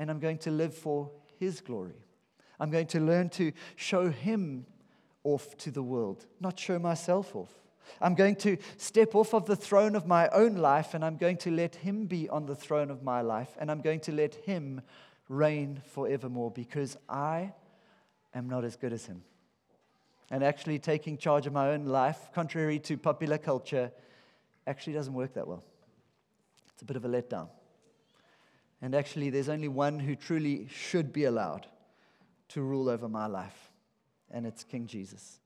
and 0.00 0.10
I'm 0.10 0.18
going 0.18 0.38
to 0.38 0.50
live 0.50 0.74
for 0.74 1.10
His 1.38 1.60
glory. 1.60 2.02
I'm 2.58 2.70
going 2.70 2.86
to 2.86 3.00
learn 3.00 3.28
to 3.30 3.52
show 3.76 4.08
Him 4.08 4.64
off 5.22 5.56
to 5.58 5.70
the 5.70 5.82
world, 5.82 6.24
not 6.40 6.58
show 6.58 6.78
myself 6.78 7.36
off. 7.36 7.52
I'm 8.00 8.14
going 8.14 8.36
to 8.36 8.56
step 8.78 9.14
off 9.14 9.34
of 9.34 9.44
the 9.44 9.56
throne 9.56 9.94
of 9.94 10.06
my 10.06 10.28
own 10.30 10.56
life 10.56 10.94
and 10.94 11.04
I'm 11.04 11.18
going 11.18 11.36
to 11.38 11.50
let 11.50 11.74
Him 11.76 12.06
be 12.06 12.30
on 12.30 12.46
the 12.46 12.56
throne 12.56 12.90
of 12.90 13.02
my 13.02 13.20
life 13.20 13.50
and 13.60 13.70
I'm 13.70 13.82
going 13.82 14.00
to 14.00 14.12
let 14.12 14.36
Him 14.36 14.80
reign 15.28 15.82
forevermore 15.84 16.50
because 16.50 16.96
I 17.06 17.52
am 18.34 18.48
not 18.48 18.64
as 18.64 18.76
good 18.76 18.94
as 18.94 19.04
Him. 19.04 19.22
And 20.30 20.42
actually, 20.42 20.78
taking 20.78 21.18
charge 21.18 21.46
of 21.46 21.52
my 21.52 21.72
own 21.72 21.84
life, 21.84 22.30
contrary 22.34 22.78
to 22.80 22.96
popular 22.96 23.36
culture, 23.36 23.92
actually 24.66 24.94
doesn't 24.94 25.12
work 25.12 25.34
that 25.34 25.46
well. 25.46 25.64
It's 26.72 26.82
a 26.82 26.84
bit 26.86 26.96
of 26.96 27.04
a 27.04 27.08
letdown. 27.08 27.48
And 28.82 28.94
actually, 28.94 29.30
there's 29.30 29.48
only 29.48 29.68
one 29.68 29.98
who 29.98 30.16
truly 30.16 30.66
should 30.70 31.12
be 31.12 31.24
allowed 31.24 31.66
to 32.48 32.62
rule 32.62 32.88
over 32.88 33.08
my 33.08 33.26
life, 33.26 33.70
and 34.30 34.46
it's 34.46 34.64
King 34.64 34.86
Jesus. 34.86 35.38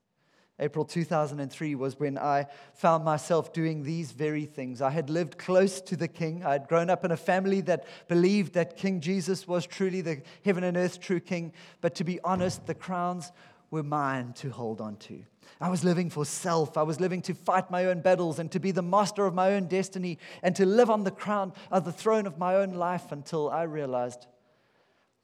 April 0.61 0.85
2003 0.85 1.75
was 1.75 1.99
when 1.99 2.17
I 2.17 2.47
found 2.75 3.05
myself 3.05 3.53
doing 3.53 3.83
these 3.83 4.13
very 4.13 4.45
things. 4.45 4.81
I 4.81 4.91
had 4.91 5.11
lived 5.11 5.37
close 5.37 5.81
to 5.81 5.97
the 5.97 6.07
King. 6.07 6.45
I 6.45 6.53
had 6.53 6.69
grown 6.69 6.91
up 6.91 7.05
in 7.05 7.11
a 7.11 7.17
family 7.17 7.61
that 7.63 7.87
believed 8.07 8.55
that 8.55 8.77
King 8.77 9.01
Jesus 9.01 9.49
was 9.49 9.67
truly 9.67 10.01
the 10.01 10.23
heaven 10.45 10.63
and 10.63 10.77
earth 10.77 11.01
true 11.01 11.19
King. 11.19 11.53
But 11.81 11.97
to 11.97 12.05
be 12.05 12.21
honest, 12.21 12.67
the 12.67 12.75
crowns 12.75 13.33
were 13.75 13.83
mine 13.83 14.33
to 14.35 14.51
hold 14.51 14.81
on 14.81 14.97
to. 14.97 15.23
I 15.61 15.69
was 15.69 15.85
living 15.85 16.09
for 16.09 16.25
self. 16.25 16.79
I 16.79 16.83
was 16.83 17.01
living 17.01 17.21
to 17.23 17.35
fight 17.35 17.71
my 17.71 17.87
own 17.87 18.01
battles 18.01 18.39
and 18.39 18.51
to 18.53 18.61
be 18.61 18.71
the 18.71 18.83
master 18.83 19.27
of 19.27 19.35
my 19.35 19.55
own 19.55 19.67
destiny 19.67 20.19
and 20.43 20.55
to 20.57 20.65
live 20.65 20.91
on 20.91 21.05
the 21.05 21.11
crown 21.11 21.53
of 21.71 21.85
the 21.85 21.93
throne 21.93 22.27
of 22.27 22.39
my 22.39 22.55
own 22.55 22.75
life 22.75 23.11
until 23.13 23.51
I 23.51 23.65
realized, 23.65 24.27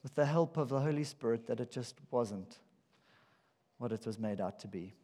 with 0.02 0.14
the 0.14 0.26
help 0.26 0.56
of 0.56 0.68
the 0.68 0.80
Holy 0.80 1.04
Spirit, 1.04 1.46
that 1.46 1.60
it 1.60 1.70
just 1.70 1.94
wasn't 2.10 2.58
what 3.78 3.92
it 3.92 4.04
was 4.04 4.18
made 4.18 4.40
out 4.40 4.58
to 4.60 4.68
be 4.68 4.94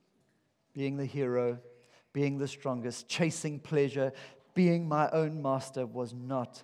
being 0.74 0.98
the 0.98 1.06
hero, 1.06 1.58
being 2.12 2.36
the 2.36 2.46
strongest, 2.46 3.08
chasing 3.08 3.58
pleasure, 3.58 4.12
being 4.54 4.86
my 4.86 5.08
own 5.10 5.40
master 5.40 5.86
was 5.86 6.12
not 6.12 6.62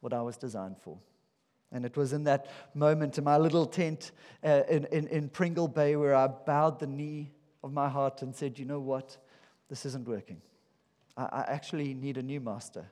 what 0.00 0.12
I 0.12 0.22
was 0.22 0.36
designed 0.36 0.78
for. 0.80 0.98
And 1.72 1.84
it 1.84 1.96
was 1.96 2.12
in 2.12 2.24
that 2.24 2.46
moment 2.74 3.18
in 3.18 3.24
my 3.24 3.38
little 3.38 3.66
tent 3.66 4.12
uh, 4.44 4.62
in, 4.68 4.84
in, 4.86 5.06
in 5.08 5.28
Pringle 5.28 5.68
Bay 5.68 5.96
where 5.96 6.14
I 6.14 6.26
bowed 6.26 6.78
the 6.78 6.86
knee 6.86 7.32
of 7.64 7.72
my 7.72 7.88
heart 7.88 8.22
and 8.22 8.34
said, 8.34 8.58
You 8.58 8.64
know 8.64 8.80
what? 8.80 9.16
This 9.68 9.86
isn't 9.86 10.06
working. 10.06 10.42
I, 11.16 11.22
I 11.22 11.44
actually 11.48 11.94
need 11.94 12.18
a 12.18 12.22
new 12.22 12.40
master. 12.40 12.86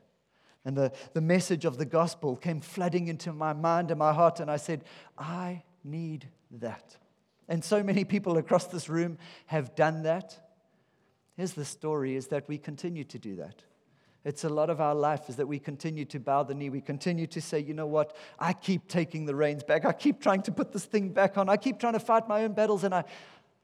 And 0.65 0.77
the, 0.77 0.93
the 1.15 1.21
message 1.21 1.65
of 1.65 1.79
the 1.79 1.87
gospel 1.87 2.37
came 2.37 2.61
flooding 2.61 3.09
into 3.09 3.33
my 3.33 3.53
mind 3.53 3.91
and 3.91 3.99
my 3.99 4.13
heart, 4.13 4.41
and 4.41 4.51
I 4.51 4.57
said, 4.57 4.85
I 5.19 5.63
need 5.85 6.29
that. 6.51 6.97
And 7.49 7.65
so 7.65 7.83
many 7.83 8.05
people 8.05 8.37
across 8.37 8.67
this 8.67 8.89
room 8.89 9.19
have 9.47 9.75
done 9.75 10.03
that. 10.03 10.39
Here's 11.37 11.55
the 11.55 11.65
story 11.65 12.15
is 12.15 12.29
that 12.29 12.47
we 12.47 12.59
continue 12.59 13.05
to 13.05 13.19
do 13.19 13.37
that. 13.37 13.63
It's 14.25 14.45
a 14.45 14.49
lot 14.49 14.69
of 14.69 14.81
our 14.81 14.95
life 14.95 15.31
is 15.31 15.37
that 15.37 15.47
we 15.47 15.59
continue 15.59 16.05
to 16.07 16.21
bow 16.21 16.43
the 16.43 16.55
knee. 16.55 16.69
We 16.69 16.83
continue 16.83 17.27
to 17.29 17.41
say, 17.41 17.61
you 17.61 17.73
know 17.73 17.87
what? 17.87 18.15
I 18.39 18.53
keep 18.53 18.87
taking 18.87 19.25
the 19.25 19.35
reins 19.35 19.63
back. 19.63 19.85
I 19.87 19.93
keep 19.93 20.21
trying 20.21 20.43
to 20.43 20.53
put 20.53 20.73
this 20.73 20.85
thing 20.85 21.09
back 21.11 21.39
on. 21.39 21.49
I 21.49 21.57
keep 21.57 21.79
trying 21.79 21.95
to 21.95 22.01
fight 22.01 22.29
my 22.29 22.45
own 22.45 22.53
battles 22.53 22.85
and 22.85 22.95
I 22.95 23.05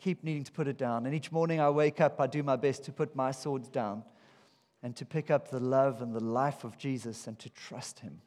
keep 0.00 0.24
needing 0.24 0.44
to 0.44 0.52
put 0.52 0.66
it 0.66 0.78
down. 0.78 1.04
And 1.04 1.14
each 1.14 1.30
morning 1.30 1.60
I 1.60 1.68
wake 1.68 2.00
up, 2.00 2.20
I 2.20 2.26
do 2.26 2.42
my 2.42 2.56
best 2.56 2.84
to 2.84 2.92
put 2.92 3.14
my 3.14 3.32
swords 3.32 3.68
down 3.68 4.02
and 4.82 4.96
to 4.96 5.04
pick 5.04 5.30
up 5.30 5.48
the 5.48 5.60
love 5.60 6.00
and 6.00 6.14
the 6.14 6.24
life 6.24 6.64
of 6.64 6.78
Jesus 6.78 7.26
and 7.26 7.38
to 7.38 7.50
trust 7.50 8.00
him. 8.00 8.20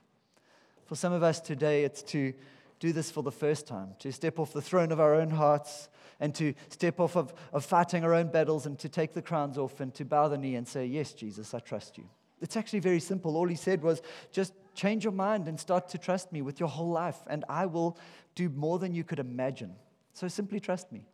For 0.85 0.95
some 0.95 1.13
of 1.13 1.23
us 1.23 1.39
today, 1.39 1.83
it's 1.83 2.03
to 2.03 2.33
do 2.79 2.93
this 2.93 3.09
for 3.09 3.23
the 3.23 3.31
first 3.31 3.67
time, 3.67 3.89
to 3.99 4.11
step 4.11 4.39
off 4.39 4.53
the 4.53 4.61
throne 4.61 4.91
of 4.91 4.99
our 4.99 5.15
own 5.15 5.31
hearts 5.31 5.89
and 6.19 6.33
to 6.35 6.53
step 6.69 6.99
off 6.99 7.15
of, 7.15 7.33
of 7.53 7.65
fighting 7.65 8.03
our 8.03 8.13
own 8.13 8.27
battles 8.27 8.65
and 8.65 8.77
to 8.79 8.89
take 8.89 9.13
the 9.13 9.21
crowns 9.21 9.57
off 9.57 9.79
and 9.79 9.93
to 9.95 10.05
bow 10.05 10.27
the 10.27 10.37
knee 10.37 10.55
and 10.55 10.67
say, 10.67 10.85
Yes, 10.85 11.13
Jesus, 11.13 11.53
I 11.53 11.59
trust 11.59 11.97
you. 11.97 12.05
It's 12.41 12.55
actually 12.55 12.79
very 12.79 12.99
simple. 12.99 13.35
All 13.35 13.47
he 13.47 13.55
said 13.55 13.81
was 13.81 14.01
just 14.31 14.53
change 14.73 15.03
your 15.03 15.13
mind 15.13 15.47
and 15.47 15.59
start 15.59 15.89
to 15.89 15.97
trust 15.97 16.31
me 16.31 16.41
with 16.41 16.59
your 16.59 16.69
whole 16.69 16.89
life, 16.89 17.17
and 17.27 17.43
I 17.49 17.65
will 17.65 17.97
do 18.35 18.49
more 18.49 18.79
than 18.79 18.93
you 18.93 19.03
could 19.03 19.19
imagine. 19.19 19.75
So 20.13 20.27
simply 20.27 20.59
trust 20.59 20.91
me. 20.91 21.05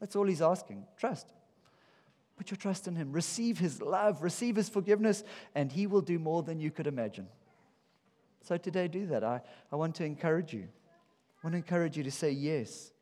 That's 0.00 0.16
all 0.16 0.26
he's 0.26 0.42
asking. 0.42 0.86
Trust. 0.96 1.26
Put 2.38 2.50
your 2.50 2.56
trust 2.56 2.88
in 2.88 2.96
him. 2.96 3.12
Receive 3.12 3.58
his 3.58 3.82
love, 3.82 4.22
receive 4.22 4.56
his 4.56 4.70
forgiveness, 4.70 5.22
and 5.54 5.70
he 5.70 5.86
will 5.86 6.00
do 6.00 6.18
more 6.18 6.42
than 6.42 6.58
you 6.58 6.70
could 6.70 6.86
imagine. 6.86 7.28
So 8.42 8.56
today, 8.56 8.88
do 8.88 9.06
that. 9.06 9.22
I, 9.22 9.42
I 9.70 9.76
want 9.76 9.94
to 9.96 10.04
encourage 10.04 10.54
you. 10.54 10.62
I 10.62 11.46
want 11.46 11.52
to 11.52 11.58
encourage 11.58 11.98
you 11.98 12.04
to 12.04 12.10
say 12.10 12.30
yes. 12.30 12.92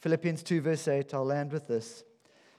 Philippians 0.00 0.42
2, 0.42 0.62
verse 0.62 0.88
8, 0.88 1.12
I'll 1.12 1.24
land 1.24 1.52
with 1.52 1.66
this, 1.66 2.04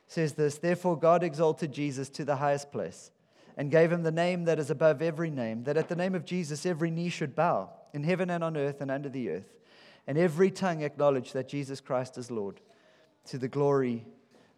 says 0.07 0.33
this 0.33 0.59
Therefore, 0.59 0.99
God 0.99 1.23
exalted 1.23 1.71
Jesus 1.71 2.09
to 2.09 2.25
the 2.25 2.35
highest 2.35 2.71
place 2.71 3.11
and 3.59 3.69
gave 3.69 3.91
him 3.91 4.03
the 4.03 4.11
name 4.11 4.45
that 4.45 4.57
is 4.57 4.69
above 4.69 5.01
every 5.01 5.29
name, 5.29 5.65
that 5.65 5.75
at 5.75 5.89
the 5.89 5.95
name 5.95 6.15
of 6.15 6.23
Jesus 6.23 6.65
every 6.65 6.89
knee 6.89 7.09
should 7.09 7.35
bow, 7.35 7.69
in 7.93 8.05
heaven 8.05 8.29
and 8.29 8.41
on 8.41 8.55
earth 8.55 8.79
and 8.79 8.89
under 8.89 9.09
the 9.09 9.29
earth, 9.29 9.53
and 10.07 10.17
every 10.17 10.49
tongue 10.49 10.81
acknowledge 10.81 11.33
that 11.33 11.49
Jesus 11.49 11.81
Christ 11.81 12.17
is 12.17 12.31
Lord, 12.31 12.61
to 13.25 13.37
the 13.37 13.49
glory 13.49 14.05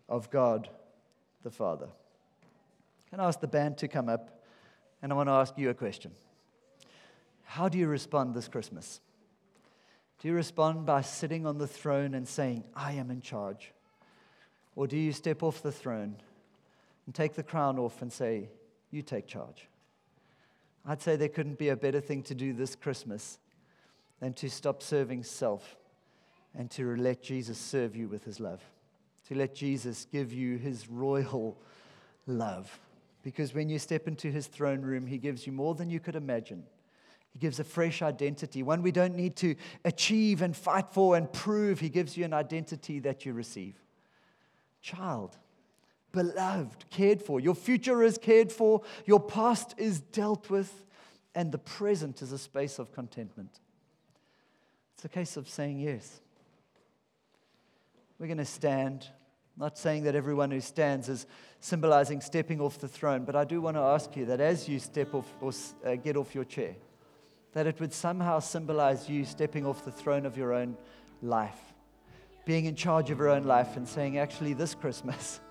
of 0.08 0.30
God 0.30 0.70
the 1.42 1.50
Father. 1.50 1.88
Can 3.10 3.20
I 3.20 3.28
ask 3.28 3.40
the 3.40 3.48
band 3.48 3.80
to 3.80 3.88
come 3.88 4.08
up? 4.08 4.44
And 5.02 5.12
I 5.12 5.16
want 5.16 5.30
to 5.30 5.34
ask 5.34 5.58
you 5.58 5.72
a 5.72 5.74
question. 5.74 6.12
How 7.44 7.70
do 7.70 7.80
you 7.80 7.88
respond 7.88 8.36
this 8.36 8.48
Christmas? 8.48 9.02
Do 10.20 10.28
you 10.28 10.36
respond 10.36 10.86
by 10.86 11.02
sitting 11.02 11.48
on 11.48 11.58
the 11.58 11.66
throne 11.66 12.14
and 12.14 12.28
saying, 12.28 12.66
I 12.76 12.92
am 12.94 13.10
in 13.10 13.22
charge? 13.22 13.74
Or 14.76 14.86
do 14.86 14.96
you 14.96 15.12
step 15.12 15.42
off 15.42 15.64
the 15.64 15.72
throne 15.72 16.18
and 17.08 17.16
take 17.16 17.34
the 17.34 17.42
crown 17.42 17.80
off 17.80 18.04
and 18.04 18.14
say, 18.14 18.50
You 18.92 19.02
take 19.02 19.26
charge? 19.26 19.68
I'd 20.86 21.02
say 21.02 21.16
there 21.16 21.30
couldn't 21.30 21.58
be 21.58 21.70
a 21.70 21.76
better 21.76 22.02
thing 22.02 22.24
to 22.24 22.36
do 22.36 22.54
this 22.54 22.76
Christmas 22.76 23.40
than 24.20 24.34
to 24.34 24.50
stop 24.50 24.84
serving 24.84 25.24
self 25.24 25.78
and 26.58 26.70
to 26.72 26.96
let 26.96 27.22
Jesus 27.22 27.58
serve 27.58 27.96
you 27.96 28.08
with 28.08 28.24
his 28.24 28.40
love, 28.40 28.62
to 29.28 29.36
let 29.36 29.56
Jesus 29.56 30.06
give 30.12 30.34
you 30.34 30.58
his 30.58 30.90
royal 30.90 31.58
love. 32.28 32.80
Because 33.24 33.54
when 33.54 33.70
you 33.70 33.80
step 33.80 34.08
into 34.08 34.32
his 34.32 34.48
throne 34.48 34.82
room, 34.82 35.08
he 35.08 35.18
gives 35.18 35.46
you 35.46 35.54
more 35.54 35.76
than 35.76 35.90
you 35.90 36.00
could 36.00 36.16
imagine. 36.16 36.64
He 37.34 37.40
gives 37.40 37.60
a 37.60 37.64
fresh 37.64 38.02
identity, 38.02 38.62
one 38.62 38.82
we 38.82 38.92
don't 38.92 39.16
need 39.16 39.36
to 39.38 39.56
achieve 39.86 40.42
and 40.42 40.58
fight 40.58 40.92
for 40.92 41.16
and 41.16 41.32
prove. 41.32 41.80
He 41.80 41.90
gives 41.90 42.18
you 42.18 42.26
an 42.26 42.34
identity 42.34 43.00
that 43.00 43.26
you 43.26 43.34
receive. 43.34 43.76
Child, 44.82 45.38
beloved, 46.12 46.90
cared 46.90 47.22
for. 47.22 47.40
Your 47.40 47.56
future 47.56 48.04
is 48.04 48.18
cared 48.18 48.52
for, 48.52 48.82
your 49.06 49.20
past 49.20 49.76
is 49.78 50.02
dealt 50.02 50.50
with, 50.50 50.84
and 51.34 51.52
the 51.52 51.58
present 51.58 52.22
is 52.22 52.32
a 52.32 52.38
space 52.38 52.80
of 52.80 52.92
contentment. 52.94 53.60
It's 54.96 55.06
a 55.06 55.10
case 55.10 55.38
of 55.38 55.48
saying 55.50 55.80
yes. 55.80 56.20
We're 58.20 58.28
going 58.28 58.38
to 58.38 58.46
stand. 58.46 59.08
Not 59.58 59.78
saying 59.78 60.04
that 60.04 60.16
everyone 60.16 60.52
who 60.52 60.62
stands 60.62 61.10
is 61.10 61.26
symbolizing 61.60 62.22
stepping 62.22 62.62
off 62.62 62.80
the 62.80 62.88
throne, 62.88 63.26
but 63.26 63.36
I 63.36 63.44
do 63.44 63.62
want 63.62 63.78
to 63.78 63.82
ask 63.82 64.16
you 64.16 64.26
that 64.28 64.40
as 64.40 64.70
you 64.70 64.80
step 64.80 65.14
off 65.14 65.28
or 65.42 65.52
uh, 65.86 65.96
get 65.96 66.16
off 66.18 66.34
your 66.34 66.46
chair, 66.46 66.76
that 67.54 67.68
it 67.68 67.80
would 67.80 67.94
somehow 67.94 68.40
symbolize 68.40 69.10
you 69.10 69.26
stepping 69.26 69.66
off 69.66 69.84
the 69.84 69.92
throne 69.92 70.26
of 70.26 70.38
your 70.38 70.54
own 70.54 70.78
life, 71.22 71.74
being 72.46 72.66
in 72.66 72.76
charge 72.76 73.10
of 73.10 73.18
your 73.20 73.30
own 73.30 73.44
life, 73.44 73.76
and 73.76 73.88
saying, 73.88 74.18
actually, 74.18 74.54
this 74.54 74.74
Christmas, 74.74 75.40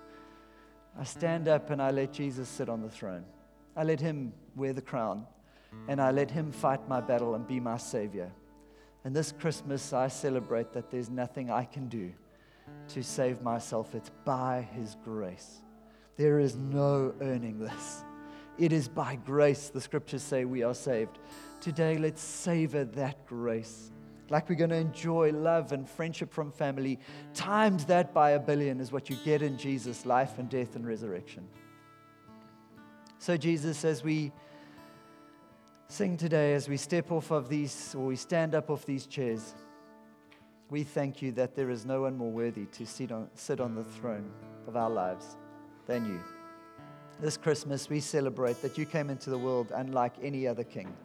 I 0.99 1.03
stand 1.03 1.47
up 1.47 1.69
and 1.69 1.81
I 1.81 1.91
let 1.91 2.13
Jesus 2.13 2.49
sit 2.49 2.69
on 2.69 2.81
the 2.81 2.89
throne. 2.89 3.23
I 3.75 3.83
let 3.83 3.99
him 3.99 4.33
wear 4.55 4.73
the 4.73 4.81
crown, 4.81 5.25
and 5.87 6.01
I 6.01 6.11
let 6.11 6.29
him 6.29 6.51
fight 6.51 6.87
my 6.89 6.99
battle 6.99 7.35
and 7.35 7.47
be 7.47 7.59
my 7.59 7.77
savior. 7.77 8.31
And 9.03 9.15
this 9.15 9.31
Christmas, 9.31 9.93
I 9.93 10.09
celebrate 10.09 10.73
that 10.73 10.91
there's 10.91 11.09
nothing 11.09 11.49
I 11.49 11.63
can 11.63 11.87
do 11.87 12.11
to 12.89 13.01
save 13.01 13.41
myself. 13.41 13.95
It's 13.95 14.11
by 14.25 14.67
his 14.73 14.95
grace. 15.03 15.61
There 16.17 16.39
is 16.39 16.55
no 16.55 17.13
earning 17.21 17.59
this. 17.59 18.03
It 18.57 18.73
is 18.73 18.87
by 18.87 19.15
grace, 19.25 19.69
the 19.69 19.81
scriptures 19.81 20.21
say, 20.21 20.45
we 20.45 20.61
are 20.61 20.73
saved. 20.73 21.17
Today, 21.61 21.97
let's 21.97 22.21
savor 22.21 22.83
that 22.83 23.25
grace. 23.25 23.90
Like 24.31 24.47
we're 24.49 24.55
going 24.55 24.69
to 24.69 24.77
enjoy 24.77 25.31
love 25.33 25.73
and 25.73 25.87
friendship 25.87 26.31
from 26.31 26.51
family, 26.51 26.97
times 27.33 27.83
that 27.85 28.13
by 28.13 28.31
a 28.31 28.39
billion 28.39 28.79
is 28.79 28.89
what 28.89 29.09
you 29.09 29.17
get 29.25 29.41
in 29.41 29.57
Jesus' 29.57 30.05
life 30.05 30.39
and 30.39 30.49
death 30.49 30.77
and 30.77 30.87
resurrection. 30.87 31.45
So, 33.19 33.35
Jesus, 33.35 33.83
as 33.83 34.03
we 34.03 34.31
sing 35.89 36.15
today, 36.15 36.53
as 36.53 36.69
we 36.69 36.77
step 36.77 37.11
off 37.11 37.29
of 37.29 37.49
these, 37.49 37.93
or 37.93 38.05
we 38.05 38.15
stand 38.15 38.55
up 38.55 38.69
off 38.69 38.85
these 38.85 39.05
chairs, 39.05 39.53
we 40.69 40.83
thank 40.83 41.21
you 41.21 41.33
that 41.33 41.53
there 41.53 41.69
is 41.69 41.85
no 41.85 42.01
one 42.01 42.17
more 42.17 42.31
worthy 42.31 42.65
to 42.67 42.85
sit 42.85 43.11
on, 43.11 43.29
sit 43.35 43.59
on 43.59 43.75
the 43.75 43.83
throne 43.83 44.31
of 44.65 44.77
our 44.77 44.89
lives 44.89 45.35
than 45.87 46.05
you. 46.05 46.21
This 47.19 47.35
Christmas, 47.35 47.89
we 47.89 47.99
celebrate 47.99 48.61
that 48.61 48.77
you 48.77 48.85
came 48.85 49.09
into 49.09 49.29
the 49.29 49.37
world 49.37 49.73
unlike 49.75 50.13
any 50.23 50.47
other 50.47 50.63
king 50.63 50.95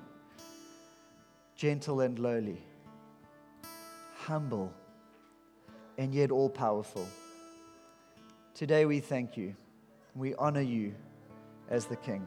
gentle 1.57 2.03
and 2.03 2.19
lowly, 2.19 2.63
humble, 4.27 4.73
and 5.99 6.13
yet 6.13 6.33
all 6.33 6.51
powerful. 6.51 7.07
Today 8.55 8.85
we 8.85 8.99
thank 8.99 9.37
you. 9.37 9.55
We 10.17 10.35
honor 10.35 10.63
you 10.63 10.95
as 11.71 11.87
the 11.87 11.97
King. 11.97 12.27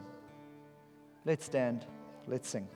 Let's 1.26 1.44
stand. 1.44 1.84
Let's 2.26 2.48
sing. 2.48 2.66